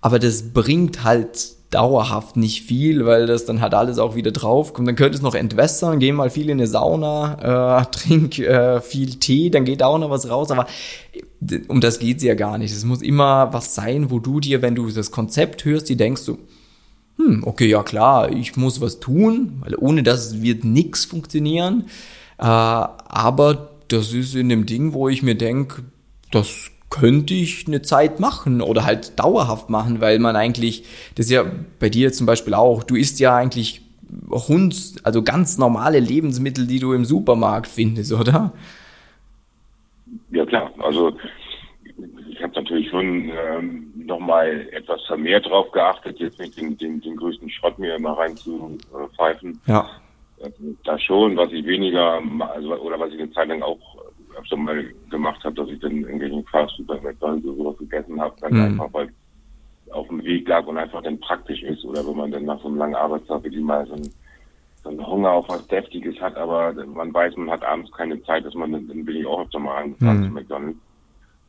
Aber 0.00 0.18
das 0.18 0.52
bringt 0.52 1.02
halt 1.02 1.57
dauerhaft 1.70 2.36
nicht 2.36 2.62
viel, 2.62 3.04
weil 3.04 3.26
das 3.26 3.44
dann 3.44 3.60
halt 3.60 3.74
alles 3.74 3.98
auch 3.98 4.14
wieder 4.14 4.30
drauf 4.30 4.72
kommt. 4.72 4.88
Dann 4.88 4.96
könntest 4.96 5.22
du 5.22 5.26
noch 5.26 5.34
entwässern, 5.34 5.98
geh 5.98 6.12
mal 6.12 6.30
viel 6.30 6.46
in 6.48 6.58
eine 6.58 6.66
Sauna, 6.66 7.82
äh, 7.82 7.84
trink 7.90 8.38
äh, 8.38 8.80
viel 8.80 9.16
Tee, 9.16 9.50
dann 9.50 9.64
geht 9.64 9.82
auch 9.82 9.98
noch 9.98 10.10
was 10.10 10.30
raus. 10.30 10.50
Aber 10.50 10.66
um 11.68 11.80
das 11.80 11.98
geht's 11.98 12.22
ja 12.22 12.34
gar 12.34 12.56
nicht. 12.56 12.72
Es 12.72 12.84
muss 12.84 13.02
immer 13.02 13.52
was 13.52 13.74
sein, 13.74 14.10
wo 14.10 14.18
du 14.18 14.40
dir, 14.40 14.62
wenn 14.62 14.74
du 14.74 14.88
das 14.90 15.10
Konzept 15.10 15.64
hörst, 15.64 15.88
die 15.88 15.96
denkst 15.96 16.24
du, 16.24 16.38
hm, 17.16 17.42
okay, 17.44 17.66
ja 17.66 17.82
klar, 17.82 18.30
ich 18.32 18.56
muss 18.56 18.80
was 18.80 19.00
tun, 19.00 19.60
weil 19.60 19.74
ohne 19.76 20.02
das 20.02 20.40
wird 20.40 20.64
nix 20.64 21.04
funktionieren. 21.04 21.84
Äh, 22.38 22.44
aber 22.44 23.70
das 23.88 24.12
ist 24.12 24.34
in 24.34 24.48
dem 24.48 24.64
Ding, 24.64 24.94
wo 24.94 25.08
ich 25.08 25.22
mir 25.22 25.34
denk, 25.34 25.82
das 26.30 26.70
könnte 26.98 27.34
ich 27.34 27.66
eine 27.66 27.82
Zeit 27.82 28.20
machen 28.20 28.60
oder 28.60 28.84
halt 28.84 29.18
dauerhaft 29.18 29.70
machen, 29.70 30.00
weil 30.00 30.18
man 30.18 30.36
eigentlich, 30.36 30.84
das 31.14 31.26
ist 31.26 31.32
ja 31.32 31.44
bei 31.78 31.88
dir 31.88 32.12
zum 32.12 32.26
Beispiel 32.26 32.54
auch, 32.54 32.82
du 32.82 32.96
isst 32.96 33.20
ja 33.20 33.36
eigentlich 33.36 33.82
Hund, 34.30 34.96
also 35.02 35.22
ganz 35.22 35.58
normale 35.58 36.00
Lebensmittel, 36.00 36.66
die 36.66 36.78
du 36.78 36.92
im 36.92 37.04
Supermarkt 37.04 37.66
findest, 37.66 38.12
oder? 38.12 38.52
Ja 40.30 40.46
klar, 40.46 40.72
also 40.78 41.12
ich 42.30 42.42
habe 42.42 42.54
natürlich 42.54 42.88
schon 42.88 43.30
ähm, 43.30 43.92
nochmal 43.96 44.68
etwas 44.72 45.04
vermehrt 45.06 45.46
drauf 45.46 45.70
geachtet, 45.72 46.18
jetzt 46.20 46.38
nicht 46.38 46.58
den, 46.58 46.76
den, 46.78 47.00
den 47.00 47.16
größten 47.16 47.50
Schrott 47.50 47.78
mir 47.78 47.96
immer 47.96 48.16
reinzupfeifen. 48.16 49.60
Ja. 49.66 49.88
Also, 50.40 50.56
das 50.84 51.02
schon, 51.02 51.36
was 51.36 51.50
ich 51.52 51.66
weniger, 51.66 52.22
also 52.54 52.76
oder 52.76 53.00
was 53.00 53.12
ich 53.12 53.20
eine 53.20 53.32
Zeit 53.32 53.48
lang 53.48 53.62
auch 53.62 53.78
öfter 54.38 54.56
mal 54.56 54.84
gemacht 55.10 55.42
habe, 55.44 55.54
dass 55.54 55.68
ich 55.68 55.80
dann 55.80 55.92
irgendwelchen 55.92 56.44
Fastfood 56.46 56.86
bei 56.86 57.00
McDonalds 57.00 57.46
oder 57.46 57.56
sowas 57.56 57.78
gegessen 57.78 58.20
habe, 58.20 58.34
dann 58.40 58.54
mhm. 58.54 58.62
einfach 58.62 58.92
weil 58.92 59.08
auf 59.90 60.08
dem 60.08 60.22
Weg 60.22 60.46
lag 60.48 60.66
und 60.66 60.76
einfach 60.76 61.02
dann 61.02 61.18
praktisch 61.20 61.62
ist 61.62 61.84
oder 61.84 62.06
wenn 62.06 62.16
man 62.16 62.30
dann 62.30 62.44
nach 62.44 62.60
so 62.60 62.68
einem 62.68 62.76
langen 62.76 62.94
Arbeitstag 62.94 63.42
wirklich 63.42 63.62
mal 63.62 63.86
so 63.86 63.94
einen, 63.94 64.12
so 64.82 64.90
einen 64.90 65.06
Hunger 65.06 65.30
auf 65.30 65.48
was 65.48 65.66
Deftiges 65.66 66.20
hat, 66.20 66.36
aber 66.36 66.72
man 66.86 67.12
weiß, 67.12 67.36
man 67.36 67.50
hat 67.50 67.64
abends 67.64 67.90
keine 67.92 68.22
Zeit, 68.22 68.44
dass 68.44 68.54
man 68.54 68.72
dann, 68.72 68.86
dann 68.88 69.04
bin 69.04 69.16
ich 69.16 69.26
auch 69.26 69.42
öfter 69.42 69.58
mal 69.58 69.82
angefahren 69.82 70.20
mhm. 70.20 70.24
zu 70.24 70.30
McDonalds. 70.30 70.78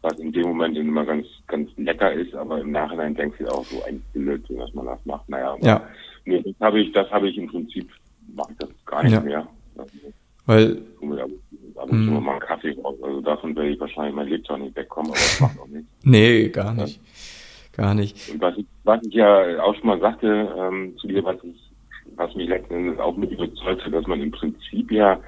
Was 0.02 0.18
in 0.18 0.32
dem 0.32 0.48
Moment 0.48 0.78
immer 0.78 1.04
ganz, 1.04 1.28
ganz 1.48 1.70
lecker 1.76 2.14
ist, 2.14 2.34
aber 2.34 2.62
im 2.62 2.72
Nachhinein 2.72 3.14
denkst 3.16 3.38
du 3.40 3.48
auch 3.48 3.66
so 3.66 3.84
ein 3.84 4.02
Blödsinn, 4.14 4.58
dass 4.58 4.74
man 4.74 4.86
das 4.86 5.06
macht. 5.06 5.28
Naja, 5.28 5.58
ja. 5.60 5.82
nee, 6.24 6.42
das 6.42 6.54
habe 6.62 6.80
ich, 6.80 6.94
das 6.94 7.12
habe 7.12 7.28
ich 7.28 7.38
im 7.38 7.48
Prinzip, 7.48 7.90
mache 8.34 8.54
ich 8.54 8.58
das 8.60 8.70
gar 8.86 9.04
nicht 9.04 9.12
ja. 9.12 9.20
mehr. 9.20 9.48
Weil 10.46 10.82
ab 11.80 11.90
und 11.92 12.06
zu 12.06 12.12
mhm. 12.12 12.24
mal 12.24 12.32
einen 12.32 12.40
Kaffee 12.42 12.76
raus. 12.84 12.96
Also 13.02 13.22
davon 13.22 13.56
werde 13.56 13.70
ich 13.70 13.80
wahrscheinlich 13.80 14.16
mein 14.16 14.28
Lebtag 14.28 14.60
nicht 14.60 14.76
wegkommen, 14.76 15.12
aber 15.12 15.20
das 15.20 15.42
macht 15.42 15.60
auch 15.60 15.68
nichts. 15.68 15.90
Nee, 16.04 16.50
gar 16.50 16.74
nicht. 16.74 17.00
Gar 17.74 17.94
nicht. 17.94 18.30
Und 18.30 18.42
was 18.42 18.58
ich, 18.58 18.66
was 18.84 19.02
ich 19.04 19.14
ja 19.14 19.64
auch 19.64 19.76
schon 19.76 19.88
mal 19.88 20.00
sagte 20.00 20.54
ähm, 20.58 20.98
zu 20.98 21.08
dir, 21.08 21.24
was 21.24 21.38
ich, 21.44 21.56
was 22.16 22.36
mich 22.36 22.50
letzten 22.50 22.74
Endes 22.74 23.00
auch 23.00 23.16
mit 23.16 23.32
überzeugt 23.32 23.86
hat, 23.86 23.94
dass 23.94 24.08
man 24.08 24.22
im 24.22 24.32
Prinzip 24.32 24.92
ja, 24.92 25.20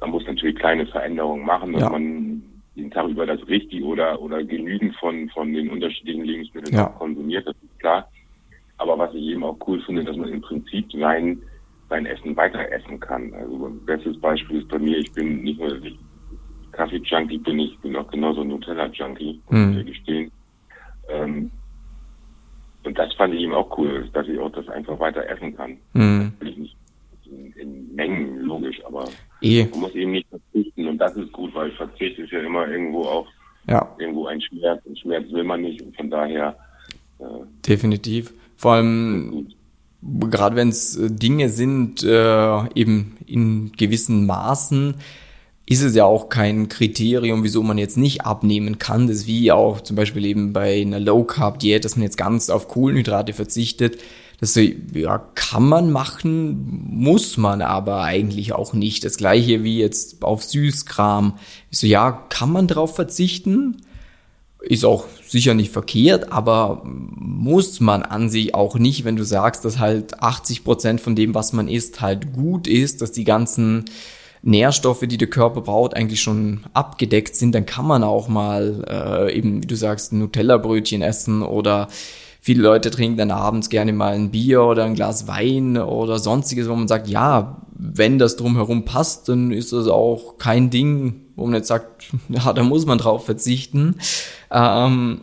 man 0.00 0.10
muss 0.10 0.26
natürlich 0.26 0.56
kleine 0.56 0.86
Veränderungen 0.86 1.46
machen, 1.46 1.72
dass 1.72 1.82
ja. 1.82 1.90
man 1.90 2.42
jeden 2.74 2.90
Tag 2.90 3.08
über 3.08 3.24
das 3.24 3.46
richtig 3.48 3.82
oder 3.82 4.20
oder 4.20 4.44
genügend 4.44 4.94
von 4.96 5.30
von 5.30 5.52
den 5.52 5.70
unterschiedlichen 5.70 6.24
Lebensmitteln 6.24 6.76
ja. 6.76 6.88
konsumiert, 6.88 7.46
das 7.46 7.56
ist 7.62 7.78
klar. 7.78 8.10
Aber 8.76 8.98
was 8.98 9.14
ich 9.14 9.22
eben 9.22 9.44
auch 9.44 9.56
cool 9.66 9.80
finde, 9.80 10.04
dass 10.04 10.16
man 10.16 10.28
im 10.28 10.42
Prinzip 10.42 10.92
sein 10.92 11.40
sein 11.88 12.06
Essen 12.06 12.36
weiter 12.36 12.70
essen 12.70 12.98
kann. 13.00 13.32
Also 13.34 13.70
bestes 13.84 14.18
Beispiel 14.20 14.60
ist 14.60 14.68
bei 14.68 14.78
mir, 14.78 14.98
ich 14.98 15.12
bin 15.12 15.42
nicht 15.42 15.60
nur 15.60 15.80
Kaffee-Junkie, 16.72 17.38
bin 17.38 17.58
ich 17.58 17.78
bin 17.80 17.96
auch 17.96 18.10
genauso 18.10 18.44
Nutella-Junkie, 18.44 19.40
muss 19.48 19.60
mhm. 19.60 19.78
ich 19.78 19.86
gestehen. 19.86 20.30
Ähm, 21.08 21.50
und 22.84 22.96
das 22.96 23.12
fand 23.14 23.34
ich 23.34 23.40
eben 23.40 23.54
auch 23.54 23.76
cool, 23.78 24.08
dass 24.12 24.28
ich 24.28 24.38
auch 24.38 24.52
das 24.52 24.68
einfach 24.68 24.98
weiter 24.98 25.28
essen 25.28 25.56
kann. 25.56 25.76
Mhm. 25.92 26.32
Nicht 26.40 26.76
in, 27.24 27.52
in, 27.52 27.94
Mengen, 27.94 28.40
logisch, 28.42 28.80
aber 28.84 29.08
e. 29.40 29.66
man 29.72 29.80
muss 29.80 29.94
eben 29.94 30.12
nicht 30.12 30.28
verzichten 30.28 30.86
und 30.86 30.98
das 30.98 31.16
ist 31.16 31.32
gut, 31.32 31.52
weil 31.54 31.72
Verzicht 31.72 32.18
ist 32.18 32.30
ja 32.30 32.40
immer 32.40 32.68
irgendwo 32.68 33.02
auch 33.02 33.26
ja. 33.66 33.96
irgendwo 33.98 34.26
ein 34.26 34.40
Schmerz 34.40 34.84
und 34.84 34.98
Schmerz 34.98 35.30
will 35.32 35.42
man 35.42 35.62
nicht 35.62 35.82
und 35.82 35.96
von 35.96 36.08
daher 36.08 36.56
äh, 37.18 37.24
Definitiv. 37.66 38.32
Vor 38.56 38.72
allem 38.72 39.48
gerade 40.30 40.56
wenn 40.56 40.68
es 40.68 40.96
äh, 40.96 41.10
Dinge 41.10 41.48
sind, 41.48 42.02
äh, 42.02 42.68
eben 42.74 43.16
in 43.26 43.72
gewissen 43.72 44.26
Maßen, 44.26 44.94
ist 45.68 45.82
es 45.82 45.94
ja 45.96 46.04
auch 46.04 46.28
kein 46.28 46.68
Kriterium, 46.68 47.42
wieso 47.42 47.62
man 47.62 47.76
jetzt 47.76 47.96
nicht 47.96 48.24
abnehmen 48.24 48.78
kann. 48.78 49.08
Das 49.08 49.16
ist 49.16 49.26
wie 49.26 49.50
auch 49.50 49.80
zum 49.80 49.96
Beispiel 49.96 50.24
eben 50.24 50.52
bei 50.52 50.80
einer 50.80 51.00
Low-Carb-Diät, 51.00 51.84
dass 51.84 51.96
man 51.96 52.04
jetzt 52.04 52.16
ganz 52.16 52.50
auf 52.50 52.68
Kohlenhydrate 52.68 53.32
verzichtet. 53.32 53.98
Das 54.38 54.54
ja, 54.54 55.18
kann 55.34 55.66
man 55.66 55.90
machen, 55.90 56.86
muss 56.88 57.36
man 57.36 57.62
aber 57.62 58.02
eigentlich 58.02 58.52
auch 58.52 58.74
nicht. 58.74 59.04
Das 59.04 59.16
gleiche 59.16 59.64
wie 59.64 59.78
jetzt 59.78 60.22
auf 60.22 60.44
Süßkram. 60.44 61.38
So, 61.70 61.86
ja, 61.86 62.12
kann 62.12 62.52
man 62.52 62.68
drauf 62.68 62.94
verzichten? 62.94 63.78
Ist 64.68 64.84
auch 64.84 65.04
sicher 65.24 65.54
nicht 65.54 65.72
verkehrt, 65.72 66.32
aber 66.32 66.82
muss 66.84 67.80
man 67.80 68.02
an 68.02 68.28
sich 68.28 68.54
auch 68.54 68.76
nicht, 68.76 69.04
wenn 69.04 69.14
du 69.14 69.24
sagst, 69.24 69.64
dass 69.64 69.78
halt 69.78 70.20
80 70.20 70.64
Prozent 70.64 71.00
von 71.00 71.14
dem, 71.14 71.34
was 71.34 71.52
man 71.52 71.68
isst, 71.68 72.00
halt 72.00 72.32
gut 72.32 72.66
ist, 72.66 73.00
dass 73.00 73.12
die 73.12 73.24
ganzen 73.24 73.84
Nährstoffe, 74.42 75.04
die 75.06 75.18
der 75.18 75.28
Körper 75.28 75.60
braucht, 75.60 75.94
eigentlich 75.94 76.20
schon 76.20 76.64
abgedeckt 76.72 77.36
sind, 77.36 77.54
dann 77.54 77.66
kann 77.66 77.86
man 77.86 78.02
auch 78.04 78.28
mal 78.28 78.84
äh, 78.88 79.36
eben, 79.36 79.62
wie 79.62 79.66
du 79.66 79.76
sagst, 79.76 80.12
Nutella-Brötchen 80.12 81.02
essen 81.02 81.42
oder 81.42 81.88
viele 82.40 82.62
Leute 82.62 82.90
trinken 82.90 83.18
dann 83.18 83.30
abends 83.30 83.68
gerne 83.68 83.92
mal 83.92 84.14
ein 84.14 84.30
Bier 84.30 84.62
oder 84.62 84.84
ein 84.84 84.94
Glas 84.94 85.26
Wein 85.26 85.76
oder 85.76 86.18
sonstiges, 86.18 86.68
wo 86.68 86.76
man 86.76 86.88
sagt, 86.88 87.08
ja, 87.08 87.62
wenn 87.78 88.18
das 88.18 88.36
drumherum 88.36 88.84
passt, 88.84 89.28
dann 89.28 89.50
ist 89.50 89.72
das 89.72 89.88
auch 89.88 90.38
kein 90.38 90.70
Ding, 90.70 91.22
wo 91.36 91.44
man 91.44 91.54
jetzt 91.54 91.68
sagt, 91.68 92.08
ja, 92.28 92.52
da 92.52 92.62
muss 92.62 92.86
man 92.86 92.98
drauf 92.98 93.24
verzichten. 93.24 93.96
Ähm, 94.50 95.20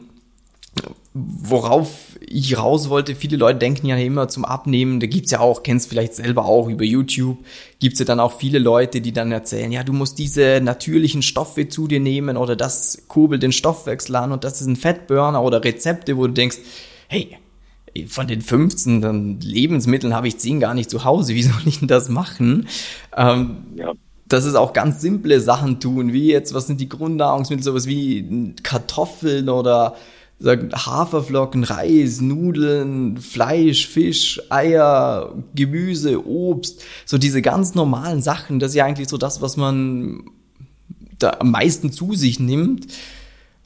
worauf 1.13 2.17
ich 2.19 2.57
raus 2.57 2.89
wollte, 2.89 3.15
viele 3.15 3.37
Leute 3.37 3.59
denken 3.59 3.85
ja 3.85 3.97
immer 3.97 4.27
zum 4.27 4.45
Abnehmen, 4.45 4.99
da 4.99 5.05
gibt's 5.05 5.29
ja 5.29 5.39
auch, 5.39 5.61
kennst 5.61 5.87
vielleicht 5.87 6.15
selber 6.15 6.45
auch 6.45 6.67
über 6.67 6.83
YouTube, 6.83 7.37
gibt's 7.79 7.99
ja 7.99 8.05
dann 8.05 8.19
auch 8.19 8.33
viele 8.33 8.57
Leute, 8.57 8.99
die 9.01 9.11
dann 9.11 9.31
erzählen, 9.31 9.71
ja, 9.71 9.83
du 9.83 9.93
musst 9.93 10.17
diese 10.17 10.59
natürlichen 10.61 11.21
Stoffe 11.21 11.69
zu 11.69 11.87
dir 11.87 11.99
nehmen 11.99 12.37
oder 12.37 12.55
das 12.55 13.03
kurbelt 13.07 13.43
den 13.43 13.51
Stoffwechsel 13.51 14.15
an 14.15 14.31
und 14.31 14.43
das 14.43 14.61
ist 14.61 14.67
ein 14.67 14.75
Fettburner 14.75 15.43
oder 15.43 15.63
Rezepte, 15.63 16.17
wo 16.17 16.25
du 16.25 16.33
denkst, 16.33 16.57
hey, 17.07 17.37
von 18.08 18.27
den 18.27 18.41
15 18.41 19.01
dann 19.01 19.39
Lebensmitteln 19.39 20.13
habe 20.13 20.27
ich 20.27 20.38
10 20.38 20.60
gar 20.60 20.73
nicht 20.73 20.89
zu 20.89 21.03
Hause, 21.03 21.36
wie 21.36 21.43
soll 21.43 21.62
ich 21.65 21.79
denn 21.79 21.88
das 21.88 22.10
machen? 22.10 22.67
Ähm, 23.15 23.58
ja. 23.75 23.93
Dass 24.27 24.45
es 24.45 24.56
auch 24.56 24.73
ganz 24.73 25.01
simple 25.01 25.39
Sachen 25.39 25.79
tun, 25.79 26.13
wie 26.13 26.32
jetzt, 26.32 26.53
was 26.53 26.67
sind 26.67 26.82
die 26.82 26.89
Grundnahrungsmittel, 26.89 27.63
sowas 27.63 27.88
wie 27.88 28.53
Kartoffeln 28.63 29.49
oder 29.49 29.95
Haferflocken, 30.41 31.63
Reis, 31.63 32.19
Nudeln, 32.19 33.17
Fleisch, 33.17 33.88
Fisch, 33.88 34.41
Eier, 34.49 35.36
Gemüse, 35.56 36.25
Obst, 36.25 36.84
so 37.06 37.17
diese 37.17 37.41
ganz 37.41 37.75
normalen 37.75 38.21
Sachen, 38.21 38.60
das 38.60 38.71
ist 38.71 38.75
ja 38.75 38.86
eigentlich 38.86 39.08
so 39.08 39.17
das, 39.17 39.41
was 39.41 39.56
man 39.56 40.23
da 41.19 41.38
am 41.39 41.51
meisten 41.51 41.91
zu 41.91 42.13
sich 42.15 42.39
nimmt. 42.39 42.88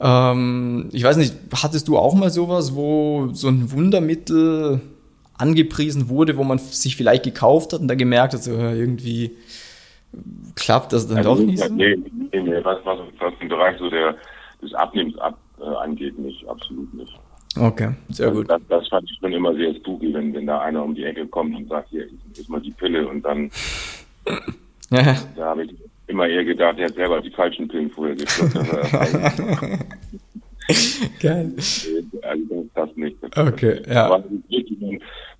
Ähm, 0.00 0.88
ich 0.92 1.02
weiß 1.02 1.16
nicht, 1.16 1.34
hattest 1.54 1.88
du 1.88 1.98
auch 1.98 2.14
mal 2.14 2.30
sowas, 2.30 2.74
wo 2.74 3.28
so 3.32 3.48
ein 3.48 3.72
Wundermittel 3.72 4.80
angepriesen 5.36 6.08
wurde, 6.08 6.36
wo 6.36 6.44
man 6.44 6.58
sich 6.58 6.96
vielleicht 6.96 7.24
gekauft 7.24 7.72
hat 7.72 7.80
und 7.80 7.88
dann 7.88 7.98
gemerkt 7.98 8.34
hat, 8.34 8.42
so 8.42 8.52
irgendwie 8.52 9.36
klappt 10.54 10.92
das 10.92 11.06
dann 11.06 11.18
also 11.18 11.34
doch 11.34 11.40
nicht 11.40 11.58
so? 11.58 11.72
Nee, 11.72 11.96
nee, 11.96 12.40
nee, 12.40 12.64
was, 12.64 12.78
was, 12.84 12.98
was 13.18 13.32
im 13.40 13.48
Bereich 13.48 13.78
so 13.78 13.88
der, 13.90 14.16
des 14.62 14.74
Abnehmens 14.74 15.16
ab, 15.18 15.38
äh, 15.60 15.64
angeht, 15.64 16.18
nicht, 16.18 16.46
absolut 16.48 16.92
nicht. 16.94 17.18
Okay, 17.58 17.92
sehr 18.08 18.30
gut. 18.30 18.48
Das, 18.48 18.60
das, 18.68 18.88
fand 18.88 19.10
ich 19.10 19.18
schon 19.18 19.32
immer 19.32 19.54
sehr 19.54 19.74
spooky, 19.74 20.12
wenn, 20.14 20.34
wenn 20.34 20.46
da 20.46 20.60
einer 20.60 20.84
um 20.84 20.94
die 20.94 21.04
Ecke 21.04 21.26
kommt 21.26 21.56
und 21.56 21.68
sagt, 21.68 21.88
hier, 21.90 22.06
ist 22.36 22.48
mal 22.48 22.60
die 22.60 22.70
Pille 22.70 23.06
und 23.06 23.22
dann 23.22 23.50
ja. 24.90 25.16
da 25.36 25.44
habe 25.46 25.64
ich 25.64 25.74
immer 26.08 26.26
eher 26.26 26.44
gedacht, 26.44 26.78
er 26.78 26.86
hat 26.86 26.94
selber 26.94 27.20
die 27.20 27.30
falschen 27.30 27.68
Pillen 27.68 27.90
vorher 27.90 28.16
geschluckt. 28.16 28.54
Geil. 31.20 31.52
Also 32.22 32.68
das 32.74 32.96
nicht. 32.96 33.16
Das 33.22 33.36
okay, 33.36 33.82
ja. 33.88 34.22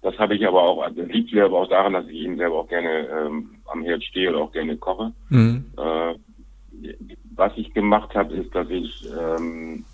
Das 0.00 0.16
habe 0.18 0.37
ich 0.37 0.46
aber 0.46 0.62
auch, 0.62 0.83
also 0.83 1.02
liegt 1.02 1.35
mir 1.35 1.44
aber 1.44 1.61
auch 1.61 1.68
daran, 1.68 1.92
dass 1.92 2.07
ich 2.07 2.20
eben 2.20 2.37
selber 2.37 2.61
auch 2.61 2.68
gerne 2.68 3.09
ähm, 3.09 3.50
am 3.66 3.83
Herd 3.83 4.02
stehe 4.04 4.31
oder 4.31 4.40
auch 4.40 4.52
gerne 4.52 4.76
koche. 4.76 5.12
Mhm. 5.28 5.64
Äh, 5.76 6.14
was 7.35 7.52
ich 7.57 7.74
gemacht 7.74 8.14
habe, 8.14 8.35
ist, 8.35 8.54
dass 8.54 8.70
ich 8.70 9.07
ähm, 9.20 9.85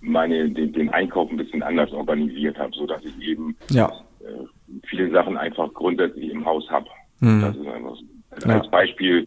meine 0.00 0.50
den, 0.50 0.72
den 0.72 0.90
Einkauf 0.90 1.30
ein 1.30 1.36
bisschen 1.36 1.62
anders 1.62 1.92
organisiert 1.92 2.58
habe, 2.58 2.72
so 2.74 2.86
dass 2.86 3.04
ich 3.04 3.18
eben 3.20 3.56
ja. 3.70 3.88
äh, 4.20 4.46
viele 4.86 5.10
Sachen 5.10 5.36
einfach 5.36 5.72
grundsätzlich 5.72 6.30
im 6.30 6.44
Haus 6.44 6.68
habe. 6.70 6.86
Mhm. 7.20 7.40
Das 7.40 7.56
ist 7.56 7.66
einfach 7.66 7.96
so. 7.96 8.04
Ja. 8.44 8.60
Als 8.60 8.70
Beispiel 8.70 9.26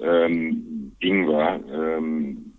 ähm, 0.00 0.92
Ingwer. 1.00 1.60
Ähm, 1.72 2.52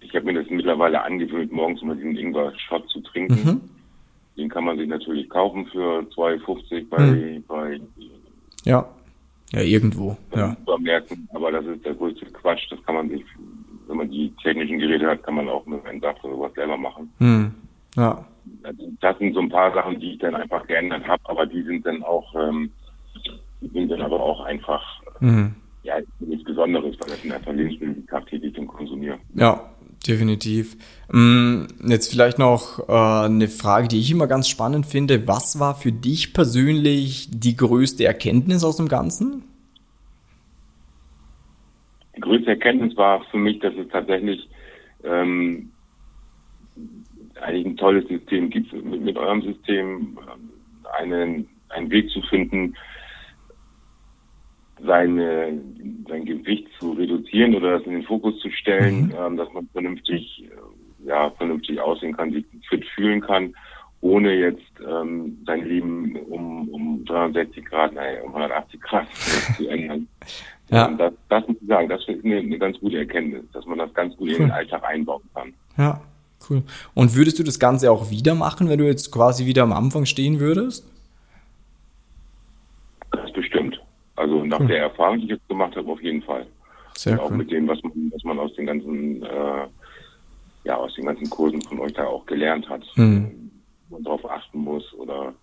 ich 0.00 0.14
habe 0.14 0.26
mir 0.26 0.42
das 0.42 0.50
mittlerweile 0.50 1.02
angewöhnt, 1.02 1.50
morgens 1.50 1.82
mal 1.82 1.96
diesen 1.96 2.16
Ingwer-Shot 2.16 2.88
zu 2.88 3.00
trinken. 3.00 3.44
Mhm. 3.44 3.60
Den 4.36 4.48
kann 4.48 4.64
man 4.64 4.78
sich 4.78 4.88
natürlich 4.88 5.28
kaufen 5.30 5.66
für 5.66 6.00
2,50 6.14 6.88
bei, 6.88 6.98
mhm. 7.00 7.44
bei 7.46 7.80
ja. 8.64 8.88
Ja, 9.52 9.60
irgendwo. 9.60 10.16
Ja. 10.34 10.56
Supermärkten, 10.58 11.28
aber 11.32 11.52
das 11.52 11.64
ist 11.66 11.84
der 11.84 11.94
größte 11.94 12.26
Quatsch. 12.26 12.66
Das 12.70 12.82
kann 12.84 12.96
man 12.96 13.08
sich, 13.08 13.22
wenn 13.86 13.98
man 13.98 14.10
die 14.10 14.32
technischen 14.42 14.78
Geräte 14.78 15.06
hat, 15.06 15.22
kann 15.22 15.34
man 15.34 15.48
auch 15.48 15.64
mit 15.66 15.84
einem 15.86 16.00
Saft 16.00 16.24
oder 16.24 16.34
sowas 16.34 16.54
selber 16.54 16.76
machen. 16.76 17.12
Mhm. 17.18 17.54
Ja. 17.96 18.24
Das 19.00 19.16
sind 19.18 19.34
so 19.34 19.40
ein 19.40 19.48
paar 19.48 19.72
Sachen, 19.72 20.00
die 20.00 20.12
ich 20.12 20.18
dann 20.18 20.34
einfach 20.34 20.66
geändert 20.66 21.06
habe, 21.06 21.22
aber 21.26 21.46
die 21.46 21.62
sind 21.62 21.86
dann 21.86 22.02
auch 22.02 22.34
ähm, 22.34 22.72
sind 23.72 23.90
dann 23.90 24.02
aber 24.02 24.20
auch 24.20 24.40
einfach 24.44 24.82
mhm. 25.20 25.54
ja 25.82 25.94
nichts 26.20 26.44
Besonderes, 26.44 26.96
weil 27.00 27.10
das 27.10 27.22
sind 27.22 27.32
einfach 27.32 27.52
Lebensmittel, 27.52 27.94
die 27.94 28.00
ich 28.00 28.06
tagtäglich 28.06 28.66
konsumiere. 28.66 29.18
Ja, 29.34 29.70
definitiv. 30.06 30.76
Mm, 31.12 31.64
jetzt 31.86 32.10
vielleicht 32.10 32.38
noch 32.38 32.88
äh, 32.88 33.26
eine 33.26 33.48
Frage, 33.48 33.88
die 33.88 34.00
ich 34.00 34.10
immer 34.10 34.26
ganz 34.26 34.48
spannend 34.48 34.86
finde. 34.86 35.26
Was 35.26 35.58
war 35.58 35.74
für 35.74 35.92
dich 35.92 36.34
persönlich 36.34 37.28
die 37.30 37.56
größte 37.56 38.04
Erkenntnis 38.04 38.64
aus 38.64 38.76
dem 38.76 38.88
Ganzen? 38.88 39.44
Die 42.16 42.20
größte 42.20 42.50
Erkenntnis 42.50 42.96
war 42.96 43.24
für 43.30 43.38
mich, 43.38 43.58
dass 43.58 43.74
es 43.74 43.88
tatsächlich 43.88 44.48
ähm, 45.02 45.70
eigentlich 47.40 47.66
ein 47.66 47.76
tolles 47.76 48.06
System 48.08 48.50
gibt, 48.50 48.72
mit, 48.72 49.02
mit 49.02 49.16
eurem 49.16 49.42
System 49.42 50.18
äh, 50.18 51.02
einen, 51.02 51.48
einen 51.70 51.90
Weg 51.90 52.10
zu 52.10 52.22
finden, 52.22 52.74
seine, 54.86 55.60
sein 56.08 56.24
Gewicht 56.24 56.68
zu 56.78 56.92
reduzieren 56.92 57.54
oder 57.54 57.78
das 57.78 57.86
in 57.86 57.92
den 57.92 58.02
Fokus 58.02 58.38
zu 58.40 58.50
stellen, 58.50 59.06
mhm. 59.06 59.14
ähm, 59.18 59.36
dass 59.36 59.52
man 59.52 59.68
vernünftig, 59.72 60.44
äh, 60.44 61.08
ja, 61.08 61.30
vernünftig 61.30 61.80
aussehen 61.80 62.16
kann, 62.16 62.32
sich 62.32 62.44
fit 62.68 62.84
fühlen 62.94 63.20
kann, 63.20 63.54
ohne 64.00 64.34
jetzt 64.34 64.62
ähm, 64.86 65.38
sein 65.46 65.66
Leben 65.66 66.16
um, 66.28 66.68
um 66.68 67.04
360 67.06 67.64
Grad, 67.64 67.94
naja, 67.94 68.22
um 68.22 68.34
180 68.34 68.80
Grad 68.80 69.06
zu 69.56 69.68
ändern. 69.68 70.08
Ja. 70.70 70.88
Ähm, 70.88 70.98
das, 70.98 71.12
das 71.28 71.48
muss 71.48 71.56
ich 71.60 71.68
sagen, 71.68 71.88
das 71.88 72.00
ist 72.06 72.24
eine, 72.24 72.38
eine 72.38 72.58
ganz 72.58 72.78
gute 72.80 72.98
Erkenntnis, 72.98 73.44
dass 73.52 73.64
man 73.66 73.78
das 73.78 73.92
ganz 73.94 74.16
gut 74.16 74.28
cool. 74.28 74.34
in 74.34 74.42
den 74.42 74.50
Alltag 74.50 74.84
einbauen 74.84 75.22
kann. 75.34 75.54
Ja, 75.76 76.00
cool. 76.48 76.62
Und 76.94 77.14
würdest 77.14 77.38
du 77.38 77.42
das 77.42 77.58
Ganze 77.58 77.90
auch 77.90 78.10
wieder 78.10 78.34
machen, 78.34 78.68
wenn 78.68 78.78
du 78.78 78.86
jetzt 78.86 79.10
quasi 79.10 79.46
wieder 79.46 79.62
am 79.62 79.72
Anfang 79.72 80.06
stehen 80.06 80.40
würdest? 80.40 80.93
Also 84.24 84.42
nach 84.42 84.58
hm. 84.58 84.68
der 84.68 84.78
Erfahrung, 84.78 85.18
die 85.18 85.24
ich 85.24 85.30
jetzt 85.32 85.48
gemacht 85.48 85.76
habe, 85.76 85.92
auf 85.92 86.02
jeden 86.02 86.22
Fall. 86.22 86.46
Sehr 86.96 87.12
Und 87.12 87.20
auch 87.20 87.30
mit 87.30 87.50
dem, 87.50 87.68
was 87.68 87.82
man, 87.82 87.92
was 88.10 88.24
man 88.24 88.38
aus 88.38 88.54
den 88.54 88.64
ganzen, 88.64 89.22
äh, 89.22 89.66
ja, 90.64 90.76
aus 90.76 90.94
den 90.94 91.04
ganzen 91.04 91.28
Kursen 91.28 91.60
von 91.60 91.78
euch 91.80 91.92
da 91.92 92.06
auch 92.06 92.24
gelernt 92.24 92.66
hat, 92.70 92.82
hm. 92.94 93.50
wo 93.88 93.96
man 93.96 94.04
darauf 94.04 94.30
achten 94.30 94.60
muss 94.60 94.94
oder 94.94 95.34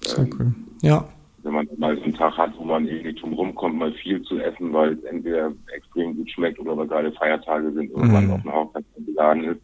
Sehr 0.00 0.24
ähm, 0.24 0.30
cool. 0.38 0.54
Ja. 0.80 1.06
Wenn 1.42 1.52
man 1.52 1.68
mal 1.76 1.94
so 1.96 2.04
einen 2.04 2.14
Tag 2.14 2.38
hat, 2.38 2.56
wo 2.56 2.64
man 2.64 2.86
irgendwie 2.86 3.12
drum 3.12 3.34
rumkommt, 3.34 3.76
mal 3.76 3.92
viel 3.92 4.22
zu 4.22 4.38
essen, 4.38 4.72
weil 4.72 4.92
es 4.94 5.04
entweder 5.04 5.52
extrem 5.74 6.16
gut 6.16 6.30
schmeckt 6.30 6.58
oder 6.60 6.74
weil 6.74 6.86
gerade 6.86 7.12
Feiertage 7.12 7.72
sind 7.72 7.92
oder 7.92 8.04
hm. 8.04 8.12
man 8.12 8.30
auf 8.30 8.46
einer 8.46 8.54
Hochzeit 8.54 8.84
geladen 9.04 9.44
ist, 9.44 9.60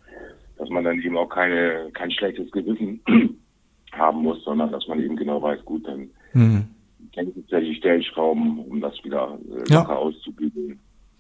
dass 0.59 0.69
man 0.69 0.85
dann 0.85 1.01
eben 1.01 1.17
auch 1.17 1.31
keine, 1.31 1.89
kein 1.95 2.11
schlechtes 2.11 2.51
Gewissen 2.51 3.01
haben 3.93 4.23
muss, 4.23 4.45
sondern 4.45 4.71
dass 4.71 4.87
man 4.87 5.01
eben 5.01 5.17
genau 5.17 5.41
weiß, 5.41 5.65
gut, 5.65 5.87
dann 5.87 6.11
hm 7.17 7.35
kennst 7.35 7.51
ja 7.51 7.61
die 7.61 7.75
Stellschrauben, 7.75 8.59
um 8.61 8.81
das 8.81 8.95
wieder 9.05 9.39
äh, 9.51 9.73
ja. 9.73 9.87
auszubügeln. 9.87 10.79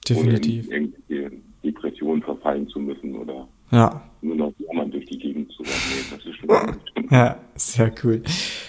Definitiv. 0.09 0.68
Ohne 0.68 0.77
in 0.77 0.94
irgendwelche 1.09 1.42
Depressionen 1.64 2.22
verfallen 2.22 2.68
zu 2.68 2.79
müssen 2.79 3.16
oder 3.16 3.46
ja. 3.70 4.01
nur 4.22 4.37
noch 4.37 4.53
anderen 4.70 4.90
durch 4.90 5.05
die 5.07 5.18
Gegend 5.18 5.53
zu 5.53 5.62
rennen. 5.62 6.07
Das 6.11 6.24
ist 6.24 6.37
schon 6.37 7.11
Ja, 7.11 7.38
sehr 7.55 7.92
cool. 8.03 8.22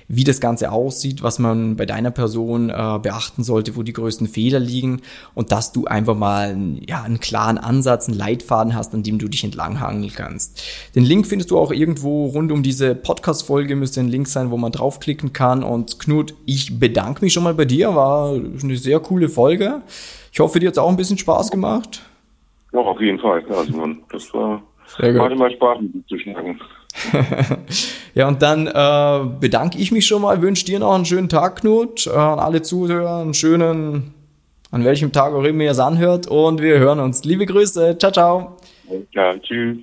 wie 0.08 0.24
das 0.24 0.40
Ganze 0.40 0.72
aussieht, 0.72 1.22
was 1.22 1.38
man 1.38 1.76
bei 1.76 1.86
deiner 1.86 2.12
Person 2.12 2.70
äh, 2.70 3.00
beachten 3.02 3.44
sollte, 3.44 3.76
wo 3.76 3.84
die 3.84 3.92
größten 3.92 4.28
Fehler 4.28 4.60
liegen 4.60 5.02
und 5.34 5.52
dass 5.52 5.74
du 5.74 5.86
einfach 5.86 6.16
mal 6.16 6.56
ja, 6.88 7.04
einen 7.04 7.20
klaren 7.20 7.58
Ansatz, 7.58 8.08
einen 8.08 8.18
Leitfaden 8.18 8.74
hast, 8.74 8.94
an 8.94 9.04
dem 9.04 9.20
du 9.20 9.28
dich 9.28 9.44
entlanghangeln 9.44 10.14
kannst. 10.16 10.62
Den 10.96 11.04
Link 11.04 11.28
findest 11.28 11.52
du 11.52 11.58
auch 11.58 11.72
irgendwo 11.72 12.28
rund 12.28 12.54
um 12.54 12.64
diese 12.64 12.96
Podcast-Folge, 12.96 13.76
müsste 13.76 14.00
ein 14.00 14.08
Link 14.08 14.30
sein, 14.30 14.50
wo 14.50 14.56
man 14.56 14.72
draufklicken 14.72 15.34
kann. 15.34 15.62
Und 15.62 16.00
Knut, 16.00 16.36
ich 16.46 16.80
bedanke 16.80 17.26
mich 17.26 17.34
schon 17.34 17.44
mal 17.44 17.54
bei 17.54 17.66
dir, 17.66 17.94
war 17.94 18.34
eine 18.34 18.78
sehr 18.78 19.02
coole 19.02 19.28
Folge. 19.28 19.57
Ich 20.32 20.40
hoffe, 20.40 20.60
dir 20.60 20.68
hat 20.68 20.74
es 20.74 20.78
auch 20.78 20.90
ein 20.90 20.98
bisschen 20.98 21.18
Spaß 21.18 21.52
gemacht. 21.52 22.02
Ja, 22.74 22.80
auf 22.80 23.00
jeden 23.02 23.20
Fall. 23.20 23.44
Also, 23.50 23.88
das 24.12 24.34
war, 24.34 24.62
Sehr 24.98 25.14
gut. 25.14 25.22
macht 25.22 25.32
immer 25.32 25.50
Spaß, 25.50 25.82
mit 25.82 25.94
dir 25.94 26.06
zu 26.08 26.20
schnacken. 26.20 26.60
ja, 28.16 28.28
und 28.28 28.42
dann 28.42 28.68
äh, 28.68 29.40
bedanke 29.40 29.78
ich 29.78 29.92
mich 29.92 30.06
schon 30.06 30.22
mal, 30.22 30.42
wünsche 30.42 30.66
dir 30.66 30.80
noch 30.80 30.96
einen 30.96 31.06
schönen 31.06 31.30
Tag, 31.30 31.62
Knut, 31.62 32.08
äh, 32.08 32.12
an 32.12 32.40
alle 32.40 32.62
Zuhörer, 32.62 33.22
einen 33.22 33.34
schönen, 33.34 34.14
an 34.72 34.84
welchem 34.84 35.12
Tag 35.12 35.34
auch 35.34 35.44
immer 35.44 35.64
ihr 35.64 35.72
es 35.72 35.80
anhört 35.80 36.28
und 36.28 36.62
wir 36.62 36.80
hören 36.80 37.00
uns. 37.00 37.24
Liebe 37.24 37.46
Grüße, 37.46 37.98
ciao, 37.98 38.12
ciao. 38.12 38.58
Ja, 39.12 39.38
tschüss. 39.38 39.78